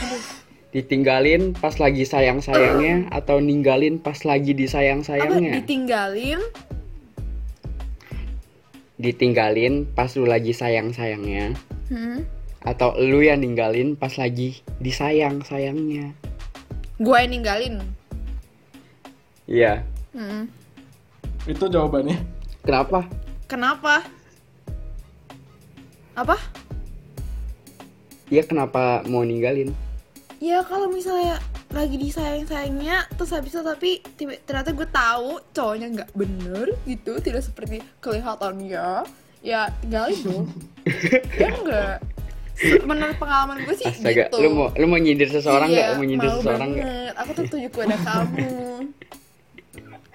[0.75, 5.63] Ditinggalin pas lagi sayang-sayangnya atau ninggalin pas lagi apa disayang-sayangnya?
[5.63, 6.43] ditinggalin
[8.99, 11.55] Ditinggalin pas lu lagi sayang-sayangnya
[11.87, 12.27] hmm?
[12.67, 16.11] atau lu yang ninggalin pas lagi disayang-sayangnya?
[16.95, 17.75] Gue yang ninggalin
[19.45, 19.85] Iya.
[20.11, 20.49] hmm.
[21.45, 22.17] Itu jawabannya.
[22.61, 23.05] Kenapa?
[23.45, 24.01] kenapa
[26.13, 26.33] apa
[28.25, 29.69] Iya kenapa mau ninggalin?
[30.35, 31.37] ya kalau misalnya
[31.69, 37.41] lagi disayang-sayangnya terus habis itu tapi tiba- ternyata gue tahu cowoknya nggak bener gitu tidak
[37.41, 39.05] seperti kelihatannya
[39.41, 40.49] ya tinggalin dong
[41.37, 41.97] ya enggak
[42.83, 45.85] menurut pengalaman gue sih Astaga, gitu lu mau lu mau nyindir seseorang nggak?
[45.85, 46.85] Iya, mau nyindir seseorang nggak?
[46.87, 47.13] banget.
[47.15, 48.49] aku tertuju kepada kamu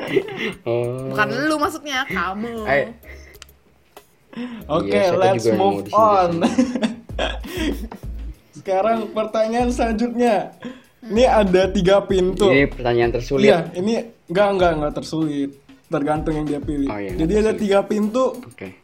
[0.64, 1.12] Oh.
[1.12, 2.64] bukan lu maksudnya kamu.
[4.64, 6.40] Oke, Iya, siapa let's move on.
[8.56, 10.56] Sekarang pertanyaan selanjutnya.
[11.00, 12.48] Ini ada tiga pintu.
[12.48, 13.52] Ini pertanyaan tersulit.
[13.52, 15.50] Iya, ini enggak enggak enggak tersulit.
[15.84, 16.88] Tergantung yang dia pilih.
[16.88, 17.60] Oh, iya, Jadi ada tersulit.
[17.60, 18.24] tiga pintu.
[18.40, 18.79] Oke.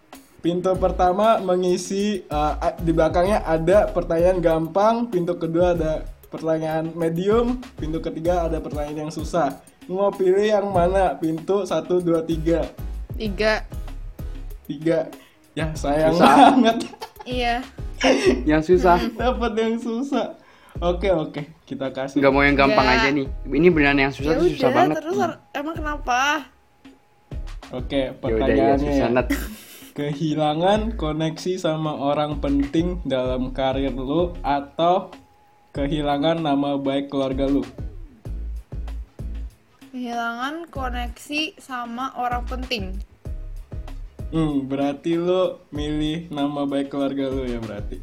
[0.47, 5.93] Pintu pertama mengisi a- di belakangnya ada pertanyaan gampang, pintu kedua ada
[6.29, 9.59] pertanyaan medium, pintu ketiga ada pertanyaan yang susah.
[9.87, 11.19] Mau pilih yang mana?
[11.19, 12.63] Pintu 1 2 3.
[13.17, 13.65] tiga
[14.69, 15.11] tiga
[15.51, 16.31] ya sayang Susah.
[16.53, 16.77] banget
[17.25, 17.55] Iya.
[18.47, 19.01] Yang susah.
[19.17, 20.37] dapat yang susah
[20.77, 23.25] oke oke kita kasih Nggak mau yang gampang aja nih.
[23.43, 24.95] Ini beneran yang susah Ya tuh susah udah, banget.
[25.01, 26.21] terus har- emang kenapa?
[27.73, 29.25] oke Ya ya pertanyaannya susah ya.
[29.97, 35.09] Kehilangan koneksi sama orang penting dalam karir lu atau
[35.73, 37.65] kehilangan nama baik keluarga lu
[39.97, 42.85] Kehilangan koneksi sama orang penting.
[44.37, 47.97] hmm berarti lu milih nama baik keluarga lu ya berarti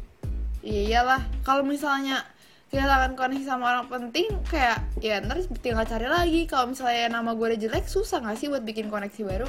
[0.66, 1.22] Iya iyalah.
[1.46, 2.26] Kalau misalnya
[2.74, 6.42] kehilangan koneksi sama orang penting, kayak ya ntar tinggal cari lagi.
[6.50, 9.46] Kalau misalnya nama gue udah jelek, susah nggak sih buat bikin koneksi baru?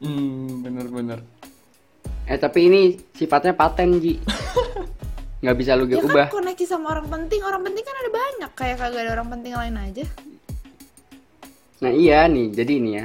[0.00, 1.20] Hmm bener-bener
[2.26, 4.18] Eh tapi ini sifatnya paten Ji.
[5.46, 6.26] Nggak bisa lu Ya ubah.
[6.26, 8.50] kan koneksi sama orang penting, orang penting kan ada banyak.
[8.58, 10.04] Kayak kagak ada orang penting lain aja.
[11.86, 13.04] Nah iya nih, jadi ini ya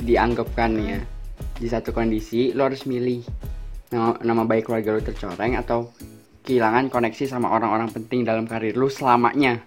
[0.00, 1.00] dianggapkan nih ya
[1.60, 3.22] di satu kondisi lo harus milih
[3.92, 5.92] nama, nama baik keluarga lo tercoreng atau
[6.48, 9.60] kehilangan koneksi sama orang-orang penting dalam karir lu selamanya.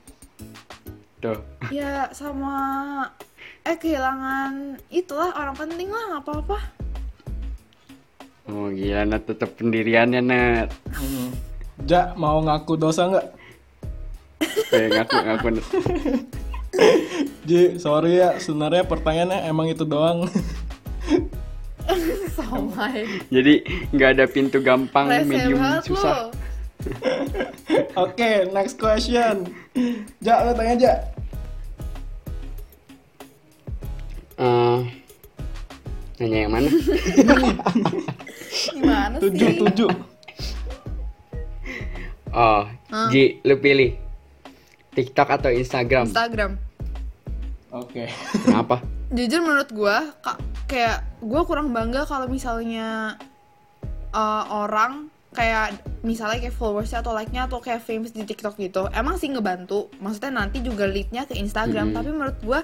[1.22, 1.38] Tuh.
[1.70, 3.06] Ya sama
[3.68, 6.58] eh kehilangan itulah orang penting lah nggak apa-apa.
[8.48, 10.72] Oh gila Nat tetap pendiriannya Nat.
[10.96, 11.36] Hmm.
[11.84, 13.28] Ja mau ngaku dosa nggak
[14.72, 15.68] Kayak ngaku ngaku Nat.
[17.48, 20.28] Ji sorry ya sebenarnya pertanyaannya emang itu doang
[22.36, 23.08] Somai.
[23.32, 23.64] Jadi
[23.96, 26.32] nggak ada pintu gampang, Rese medium, susah.
[28.04, 29.48] Oke, next question.
[30.20, 30.94] Ja, lo tanya Ja.
[34.38, 34.80] Eh,
[36.22, 36.70] nanya yang mana?
[38.78, 39.58] Gimana Tujuh, sih?
[39.66, 39.92] tujuh.
[42.38, 43.10] Oh, Hah?
[43.10, 43.98] Ji, lu pilih
[44.94, 46.06] TikTok atau Instagram?
[46.06, 46.52] Instagram.
[47.74, 48.14] Oke.
[48.46, 48.86] Kenapa?
[49.18, 49.98] Jujur menurut gue,
[50.70, 53.18] kayak gue kurang bangga kalau misalnya
[54.14, 58.86] uh, orang kayak misalnya kayak followersnya atau like-nya atau kayak famous di TikTok gitu.
[58.94, 59.90] Emang sih ngebantu.
[59.98, 61.90] Maksudnya nanti juga lead-nya ke Instagram.
[61.90, 61.96] Hmm.
[61.98, 62.60] Tapi menurut gue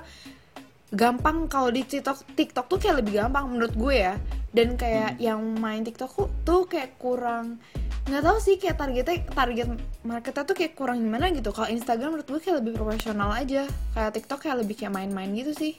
[0.94, 4.16] gampang kalau di TikTok TikTok tuh kayak lebih gampang menurut gue ya.
[4.54, 7.58] Dan kayak yang main TikTok tuh, tuh kayak kurang
[8.04, 9.68] nggak tahu sih kayak targetnya target
[10.04, 11.50] marketnya tuh kayak kurang gimana gitu.
[11.50, 13.66] Kalau Instagram menurut gue kayak lebih profesional aja.
[13.98, 15.74] Kayak TikTok kayak lebih kayak main-main gitu sih.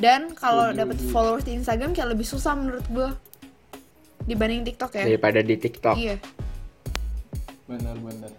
[0.00, 1.12] Dan kalau setuju.
[1.12, 3.08] followers di Instagram kayak lebih susah menurut gue
[4.26, 5.04] dibanding TikTok ya.
[5.06, 5.94] Daripada di TikTok.
[5.94, 6.16] Iya.
[7.68, 8.32] Benar-benar.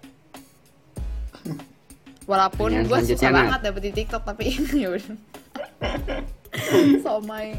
[2.25, 4.43] Walaupun Yang gue susah banget dapet di TikTok tapi
[4.81, 5.30] ya udah.
[7.05, 7.57] Somai.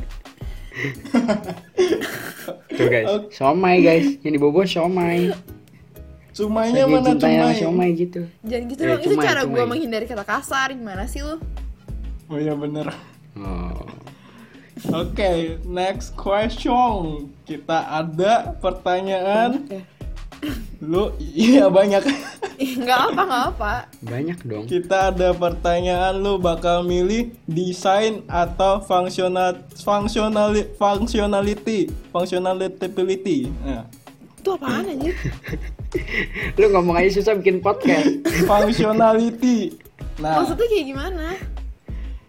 [2.72, 3.28] Tuh guys, Oke.
[3.30, 5.30] somai guys, yang dibobo somai.
[6.32, 7.56] Cumainya Lagi mana cumai?
[7.60, 8.20] somai gitu.
[8.40, 9.00] Jangan gitu Eh, dong.
[9.00, 10.72] Itu cumai, cara gue menghindari kata kasar.
[10.72, 11.36] Gimana sih lu?
[12.26, 12.88] Oh iya bener.
[13.36, 13.84] Oh.
[14.96, 17.28] Oke, next question.
[17.44, 19.60] Kita ada pertanyaan.
[19.60, 19.84] Oke.
[20.82, 22.02] Lu iya banyak.
[22.58, 23.72] Ih, nggak apa nggak apa.
[24.02, 24.64] Banyak dong.
[24.66, 33.46] Kita ada pertanyaan lu bakal milih desain atau fungsional functionali, functionality, functionality.
[33.62, 33.86] Nah,
[34.42, 35.10] Itu apaan aja?
[36.58, 38.10] Lu ngomong aja susah bikin podcast.
[38.50, 39.78] functionality.
[40.18, 41.26] Nah, Maksudnya kayak gimana?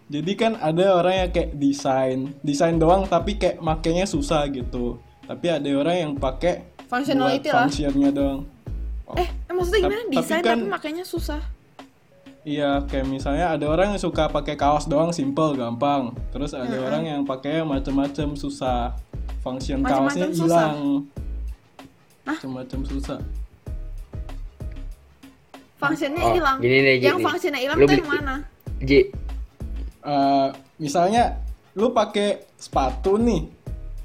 [0.04, 5.02] jadi kan ada orang yang kayak desain, desain doang tapi kayak makainya susah gitu.
[5.26, 7.66] Tapi ada orang yang pakai Functionality buat lah.
[7.66, 8.40] functionnya doang.
[9.04, 10.02] Oh, Eh, eh maksudnya gimana?
[10.02, 11.42] tapi Desain kan- tapi makanya susah.
[12.42, 16.12] Iya, kayak misalnya ada orang yang suka pakai kaos doang simple gampang.
[16.28, 16.84] Terus ada Heeh.
[16.84, 18.92] orang yang pakai macam-macam susah.
[19.40, 20.68] Function Macem-macem kaosnya susah?
[20.68, 20.78] hilang.
[22.22, 23.18] Macam-macam susah.
[25.76, 26.56] Fungsinya Oh, hilang.
[26.58, 27.24] gini deh, yang gini.
[27.24, 28.34] fungsinya hilang tuh yang mana?
[28.80, 29.00] Ji,
[30.00, 31.40] Eh, misalnya
[31.72, 33.48] lu pakai sepatu nih,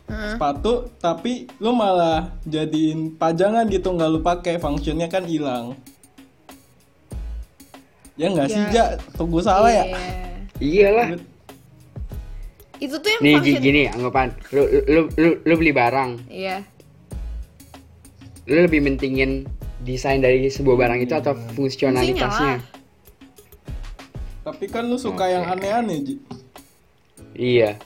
[0.09, 0.33] Heeh.
[0.35, 5.77] sepatu tapi lu malah jadiin pajangan gitu nggak lu pakai, functionnya kan hilang.
[8.19, 8.73] Ya nggak sih, Ya.
[8.73, 8.85] Ja?
[9.15, 9.85] Tunggu salah ya?
[9.85, 10.01] Iya.
[10.59, 11.07] iyalah.
[12.79, 13.61] Itu tuh yang Nih function.
[13.63, 14.27] gini anggapan.
[14.51, 16.11] Lu, lu, lu, lu beli barang.
[16.27, 16.63] Iya.
[18.49, 19.47] Lu lebih mentingin
[19.83, 21.55] desain dari sebuah barang itu atau Fungsinya
[21.95, 22.55] fungsionalitasnya?
[24.43, 25.33] Tapi kan lu suka Oke.
[25.35, 26.15] yang aneh-aneh, Ji.
[27.39, 27.79] Iya,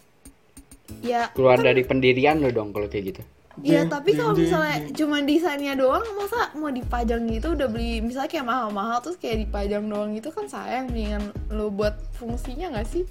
[1.04, 1.28] Ya.
[1.36, 3.22] keluar kan- dari pendirian lo dong kalau kayak gitu.
[3.62, 8.26] Ya Jeng, tapi kalau misalnya cuma desainnya doang masa mau dipajang gitu udah beli misalnya
[8.26, 13.06] kayak mahal-mahal terus kayak dipajang doang gitu kan sayang mendingan lu buat fungsinya nggak sih?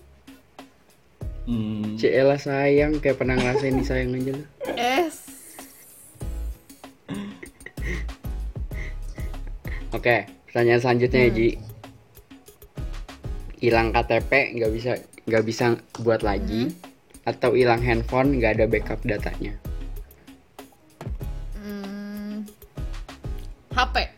[1.47, 1.95] Hmm.
[1.95, 4.45] Cielah sayang kayak pernah ngerasain disayang aja lu.
[4.75, 5.07] Eh
[9.93, 11.49] Oke, pertanyaan selanjutnya ya, Ji.
[13.63, 16.75] Hilang KTP nggak bisa nggak bisa buat lagi
[17.23, 19.55] atau hilang handphone nggak ada backup datanya?
[21.59, 22.43] Hmm,
[23.75, 24.11] HP.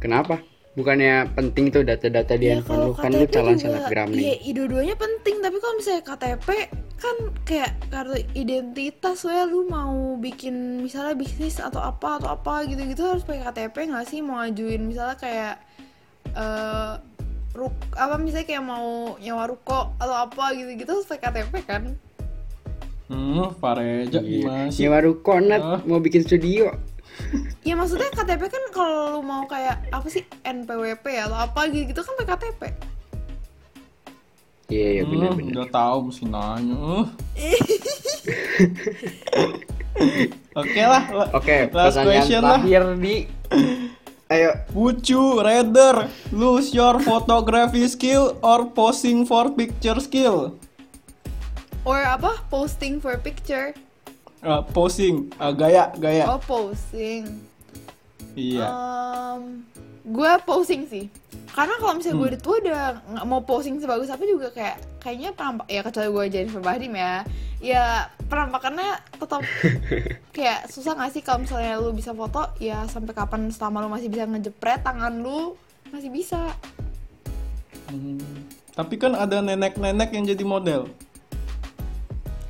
[0.00, 0.40] Kenapa?
[0.78, 4.48] Bukannya penting tuh data-data di ya, handphone lu kan lu calon selebgram iya, nih.
[4.48, 6.48] Iya, dua-duanya penting, tapi kalau misalnya KTP
[7.00, 7.16] kan
[7.48, 13.24] kayak kartu identitas ya lu mau bikin misalnya bisnis atau apa atau apa gitu-gitu harus
[13.24, 15.54] pakai KTP nggak sih mau ajuin misalnya kayak
[16.36, 17.00] uh,
[17.52, 21.82] ruk apa misalnya kayak mau nyewa ruko atau apa gitu-gitu harus pakai KTP kan?
[23.06, 24.80] Hmm, Fareja gimana sih?
[24.80, 25.78] Nyewa ruko Ah.
[25.82, 26.70] mau bikin studio.
[27.60, 32.00] Ya maksudnya KTP kan kalau lu mau kayak apa sih NPWP atau apa gitu, gitu
[32.00, 32.60] kan pakai KTP.
[34.70, 35.52] Iya, iya Hmm, benar-benar.
[35.52, 36.72] udah tahu mesti nanya.
[36.72, 37.04] Uh.
[40.56, 41.02] Oke lah.
[41.10, 42.48] la- Oke, Last pertanyaan question lah.
[42.56, 43.14] terakhir di
[44.30, 50.54] Ayo, Would you rather lose your photography skill or posing for picture skill?
[51.82, 52.38] Or apa?
[52.46, 53.74] Posting for picture.
[54.38, 56.30] Uh, posing, uh, gaya, gaya.
[56.30, 57.42] Oh, posing.
[58.38, 58.70] Iya.
[58.70, 59.66] Um,
[60.00, 61.06] gue posing sih.
[61.50, 62.40] Karena kalau misalnya gue Hmm.
[62.40, 66.48] tuh udah nggak mau posing sebagus apa juga kayak kayaknya penampak ya kecuali gue jadi
[66.56, 67.14] Bahdim ya.
[67.60, 67.84] Ya
[68.30, 69.44] penampakannya tetap
[70.36, 74.08] kayak susah gak sih kalau misalnya lu bisa foto ya sampai kapan selama lu masih
[74.08, 75.58] bisa ngejepret tangan lu
[75.92, 76.56] masih bisa.
[77.90, 78.22] Hmm.
[78.72, 80.88] Tapi kan ada nenek-nenek yang jadi model.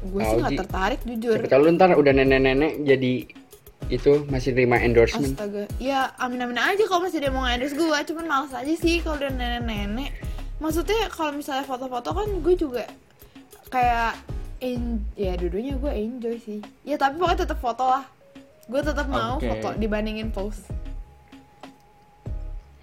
[0.01, 1.41] Gue sih nggak tertarik jujur.
[1.41, 3.40] lu ntar udah nenek-nenek jadi
[3.89, 5.33] itu masih terima endorsement.
[5.33, 9.17] Astaga, ya amin-amin aja kalau masih dia mau nge-endorse gue, cuman males aja sih kalau
[9.17, 10.13] udah nenek-nenek.
[10.61, 12.85] Maksudnya kalau misalnya foto-foto kan gue juga
[13.73, 14.19] kayak
[14.61, 16.61] en ya dua-duanya gue enjoy sih.
[16.85, 18.05] Ya tapi pokoknya tetap foto lah.
[18.69, 20.69] Gue tetap mau foto dibandingin post.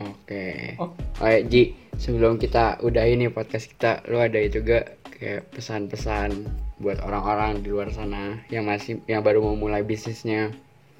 [0.01, 0.75] Oke.
[0.77, 0.91] Oh.
[1.17, 6.45] Oke, Ji, sebelum kita udah ini podcast kita, lu ada itu gak kayak pesan-pesan
[6.77, 10.53] buat orang-orang di luar sana yang masih yang baru mau mulai bisnisnya?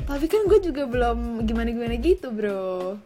[0.06, 3.00] Tapi kan gue juga belum gimana-gimana gitu bro.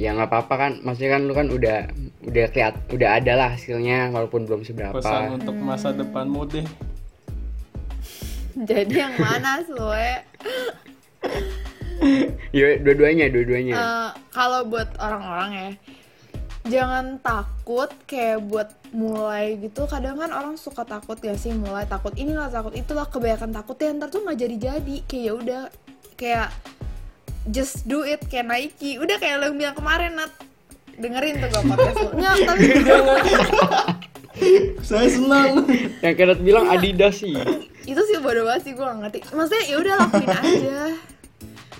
[0.00, 1.90] Ya nggak apa-apa kan, maksudnya kan lu kan udah
[2.24, 4.98] udah keliat, udah ada lah hasilnya walaupun belum seberapa.
[4.98, 6.66] Pesan untuk masa depanmu deh.
[8.70, 10.12] Jadi yang mana Sloe?
[12.52, 13.78] Ya dua-duanya, dua-duanya.
[13.78, 15.70] Eh, kalau buat orang-orang ya
[16.62, 22.14] jangan takut kayak buat mulai gitu kadang kan orang suka takut gak sih mulai takut
[22.14, 25.62] inilah takut itulah kebanyakan takutnya ntar tuh nggak jadi-jadi kayak ya udah
[26.14, 26.54] kayak
[27.48, 28.96] just do it kayak Nike.
[28.96, 30.32] Udah kayak lo yang bilang kemarin Nat.
[30.92, 32.64] Dengerin tuh gue podcast lo nggak tapi
[34.82, 35.64] Saya senang.
[36.00, 37.36] yang Kenneth bilang Adidas sih.
[37.82, 39.18] itu sih bodoh banget sih gue gak ngerti.
[39.34, 40.80] Maksudnya ya udah lakuin aja.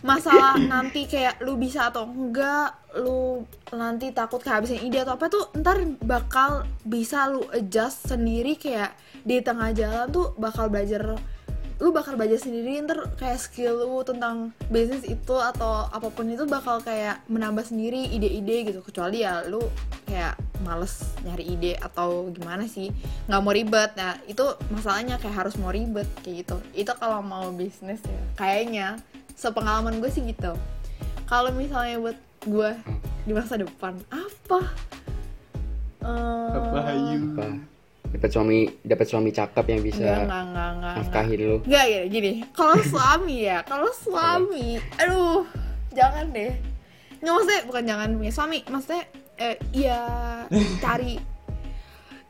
[0.03, 5.49] Masalah nanti kayak lu bisa atau enggak lu nanti takut kehabisan ide atau apa tuh
[5.57, 11.17] ntar bakal bisa lu adjust sendiri kayak di tengah jalan tuh bakal belajar
[11.83, 16.47] lu bakal belajar sendiri ntar kayak skill lu tentang bisnis itu atau apa pun itu
[16.47, 18.87] bakal kayak menambah sendiri ide-ide gitu.
[18.87, 19.59] Kecuali ya lu
[20.07, 22.95] kayak males nyari ide atau gimana sih
[23.27, 23.91] nggak mau ribet.
[23.99, 26.57] Nah itu masalahnya kayak harus mau ribet kayak gitu.
[26.71, 28.23] Itu kalau mau bisnis ya.
[28.39, 29.03] Kayaknya
[29.35, 30.55] sepengalaman gue sih gitu.
[31.27, 32.71] Kalau misalnya buat gue
[33.27, 34.61] di masa depan apa?
[36.03, 36.79] Eh, Apa?
[36.79, 37.72] Apa?
[38.13, 40.09] Dapat suami, dapat suami cakep yang bisa
[41.01, 41.57] nafkahin lu.
[41.65, 42.33] Enggak gini, gini.
[42.53, 45.49] Kalau suami ya, kalau suami, aduh,
[45.97, 46.53] jangan deh.
[47.25, 49.03] Nggak maksudnya bukan jangan punya suami, maksudnya
[49.41, 50.01] eh ya
[50.85, 51.17] cari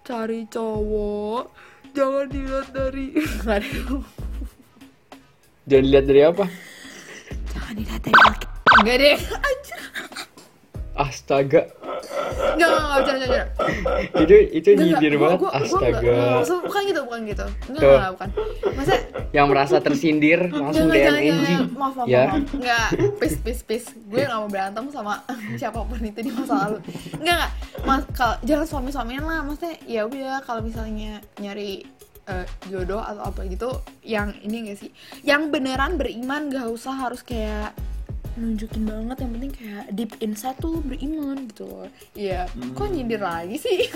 [0.07, 1.45] cari cowok
[1.93, 3.07] jangan dilihat dari
[3.43, 3.99] Nggak.
[5.67, 6.47] Jangan dilihat dari apa?
[7.53, 8.15] jangan dilihat dari
[8.81, 9.17] enggak deh
[9.49, 9.81] anjir
[10.95, 11.63] Astaga.
[12.53, 13.45] enggak enggak enggak bercanda bercanda
[14.19, 15.39] Itu itu Enggak, nyindir enggak, banget.
[15.39, 15.99] gua- gua- gua enggak, Astaga.
[16.03, 18.29] enggak, maksud- bukan gitu bukan gitu enggak enggak bukan
[18.73, 19.01] maksudnya
[19.33, 21.49] Yang merasa tersindir langsung Enggak, DM NG.
[21.73, 22.25] Maaf, maaf, Ya.
[22.29, 22.53] maaf.
[22.53, 23.89] Enggak, peace, peace, peace.
[24.05, 25.25] Gue gak mau berantem sama
[25.57, 26.79] siapa pun itu di masa lalu.
[27.17, 27.51] Enggak, enggak.
[27.83, 29.41] Mas, kalau jangan suami-suamian lah.
[29.41, 31.81] Maksudnya ya udah kalau misalnya nyari
[32.23, 33.73] eh, jodoh atau apa gitu,
[34.03, 34.91] yang ini gak sih?
[35.23, 37.73] Yang beneran beriman gak usah harus kayak
[38.33, 41.89] nunjukin banget yang penting kayak deep inside tuh beriman gitu loh.
[42.17, 43.89] Iya, kok nyindir lagi sih?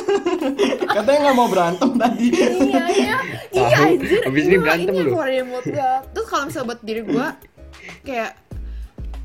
[0.96, 2.26] Katanya nggak mau berantem tadi.
[2.32, 3.16] iya iya.
[3.52, 4.20] Iya anjir.
[4.24, 5.12] Abis ini berantem lu.
[6.16, 7.36] terus kalau misalnya buat diri gua
[8.00, 8.32] kayak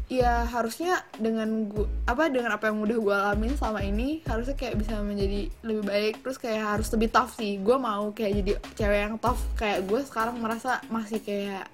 [0.07, 4.75] ya harusnya dengan gua apa dengan apa yang udah gua alamin selama ini harusnya kayak
[4.83, 6.13] bisa menjadi lebih baik.
[6.27, 7.55] Terus kayak harus lebih tough sih.
[7.63, 11.71] Gua mau kayak jadi cewek yang tough kayak gue sekarang merasa masih kayak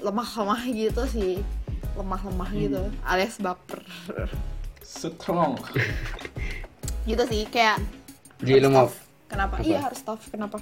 [0.00, 1.44] lemah-lemah gitu sih
[1.94, 3.82] lemah-lemah gitu alias baper
[4.80, 5.58] Strong.
[7.08, 7.80] gitu sih kayak
[8.38, 8.90] Ji, lu mau
[9.24, 9.64] kenapa apa?
[9.64, 10.58] iya harus tough kenapa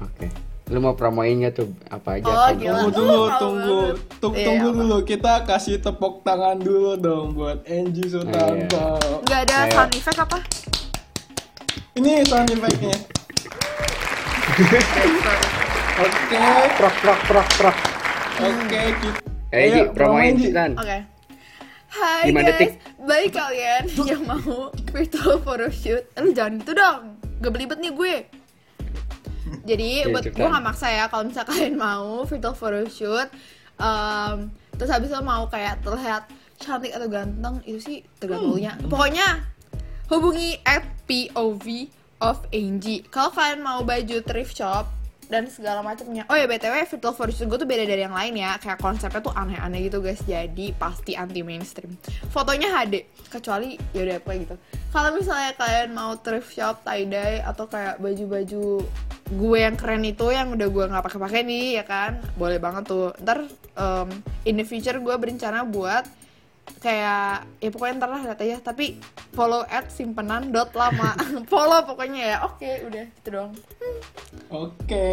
[0.00, 0.26] Oke.
[0.66, 2.24] lu mau promoin nggak tuh apa aja?
[2.24, 2.72] Oh, gila.
[2.74, 3.96] Tunggu Lu dulu, tunggu, banget.
[4.16, 4.78] Tung- Iya, tunggu apa?
[4.78, 4.96] dulu.
[5.02, 8.86] Kita kasih tepuk tangan dulu dong buat Angie Sutanto.
[9.22, 9.72] Nggak ada Ayo.
[9.74, 10.38] sound effect apa?
[11.94, 12.96] Ini sound effect-nya.
[15.94, 16.40] Oke,
[16.74, 17.76] Prok prok prok prok.
[18.36, 18.80] oke.
[18.98, 20.34] kita- Eh, Ji, promoin.
[20.74, 20.98] Oke.
[21.94, 22.70] Hai Lima guys, detik.
[23.06, 28.16] bagi kalian yang mau virtual photoshoot, lu jangan gitu dong, gak belibet nih gue.
[29.62, 33.30] Jadi buat gue gak maksa ya kalau misalnya kalian mau virtual photoshoot,
[33.78, 36.26] um, terus habis itu mau kayak terlihat
[36.58, 38.74] cantik atau ganteng itu sih tergantung nya.
[38.90, 39.54] Pokoknya
[40.10, 43.06] hubungi at POV of Angie.
[43.06, 44.90] Kalau kalian mau baju thrift shop
[45.34, 46.22] dan segala macamnya.
[46.30, 48.54] Oh ya btw virtual photoshoot gue tuh beda dari yang lain ya.
[48.62, 50.22] Kayak konsepnya tuh aneh-aneh gitu guys.
[50.22, 51.98] Jadi pasti anti mainstream.
[52.30, 54.54] Fotonya HD kecuali ya udah apa gitu.
[54.94, 58.86] Kalau misalnya kalian mau thrift shop tie dye atau kayak baju-baju
[59.24, 63.16] gue yang keren itu yang udah gue nggak pakai-pakai nih ya kan boleh banget tuh
[63.24, 64.12] ntar um,
[64.44, 66.04] in the future gue berencana buat
[66.78, 69.00] kayak ya pokoknya ntar lah lihat aja tapi
[69.32, 71.16] follow at simpenan dot lama
[71.52, 73.52] follow pokoknya ya oke udah gitu dong
[74.48, 74.94] Oke.
[74.94, 75.08] Oke.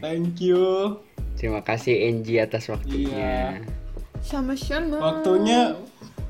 [0.00, 0.98] Thank you.
[1.34, 3.62] Terima kasih Angie atas waktunya.
[4.18, 5.74] sama sama Waktunya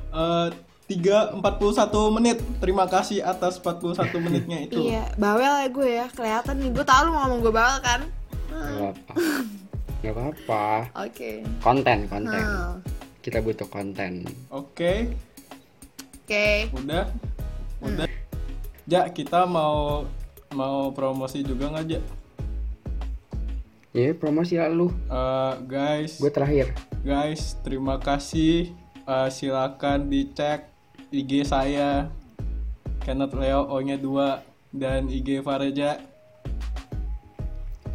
[0.09, 0.47] eh,
[0.85, 1.39] 3.41
[2.11, 2.37] menit.
[2.59, 4.77] Terima kasih atas 41 menitnya itu.
[4.83, 8.01] iya bawel ya gue ya kelihatan nih gue tau lu ngomong gue bawel kan
[8.53, 9.13] Gak apa-apa.
[10.03, 10.65] Gak apa-apa.
[11.07, 12.43] oke Konten, konten.
[12.43, 12.73] Hmm.
[13.23, 14.27] Kita butuh konten.
[14.51, 15.07] Oke,
[16.27, 17.07] oke udah.
[17.79, 18.03] Udah.
[18.83, 20.03] Ja, kita mau
[20.51, 22.01] mau promosi juga nggak, Ja?
[23.95, 24.91] Ya, promosi lah lu.
[25.07, 26.75] Eh, guys, Gue terakhir.
[26.99, 28.75] guys, terima kasih.
[29.07, 30.67] Eh, silakan dicek
[31.13, 32.11] IG saya
[33.07, 34.43] Kenneth Leo O-nya 2
[34.75, 35.95] dan IG Fareja.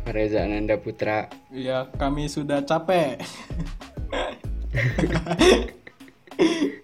[0.09, 1.29] Reza Ananda Putra.
[1.53, 3.21] Ya, kami sudah capek.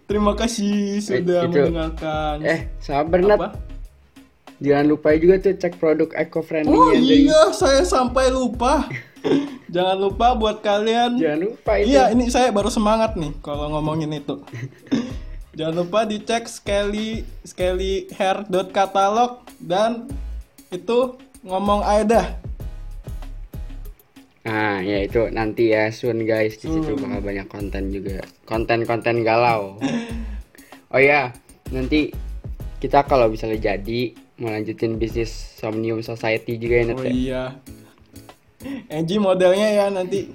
[0.08, 2.36] Terima kasih sudah itu- mendengarkan.
[2.44, 3.40] Eh, sabar Nat.
[4.62, 7.26] Jangan lupa juga tuh cek produk eco-friendly Oh dari...
[7.26, 8.86] iya, saya sampai lupa.
[9.74, 11.18] Jangan lupa buat kalian.
[11.18, 11.90] Jangan lupa itu.
[11.90, 14.38] Iya, ini saya baru semangat nih kalau ngomongin itu.
[15.58, 20.06] Jangan lupa dicek sekali sekali hair.catalog dan
[20.70, 22.38] itu ngomong Aida.
[24.44, 28.20] Nah, ya itu nanti ya soon guys di situ bakal banyak konten juga.
[28.44, 29.80] Konten-konten galau.
[30.92, 31.32] oh ya,
[31.72, 32.12] nanti
[32.76, 37.12] kita kalau misalnya jadi mau lanjutin bisnis Somnium Society juga ya Nat, Oh ya?
[37.12, 37.44] iya.
[38.92, 40.28] Angie modelnya ya nanti.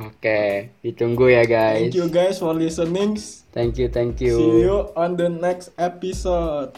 [0.00, 1.92] Oke, ditunggu ya guys.
[1.92, 3.20] Thank you guys for listening.
[3.52, 4.36] Thank you, thank you.
[4.36, 6.72] See you on the next episode.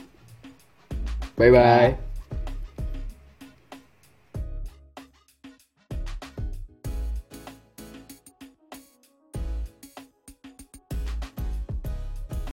[1.38, 2.11] Bye bye.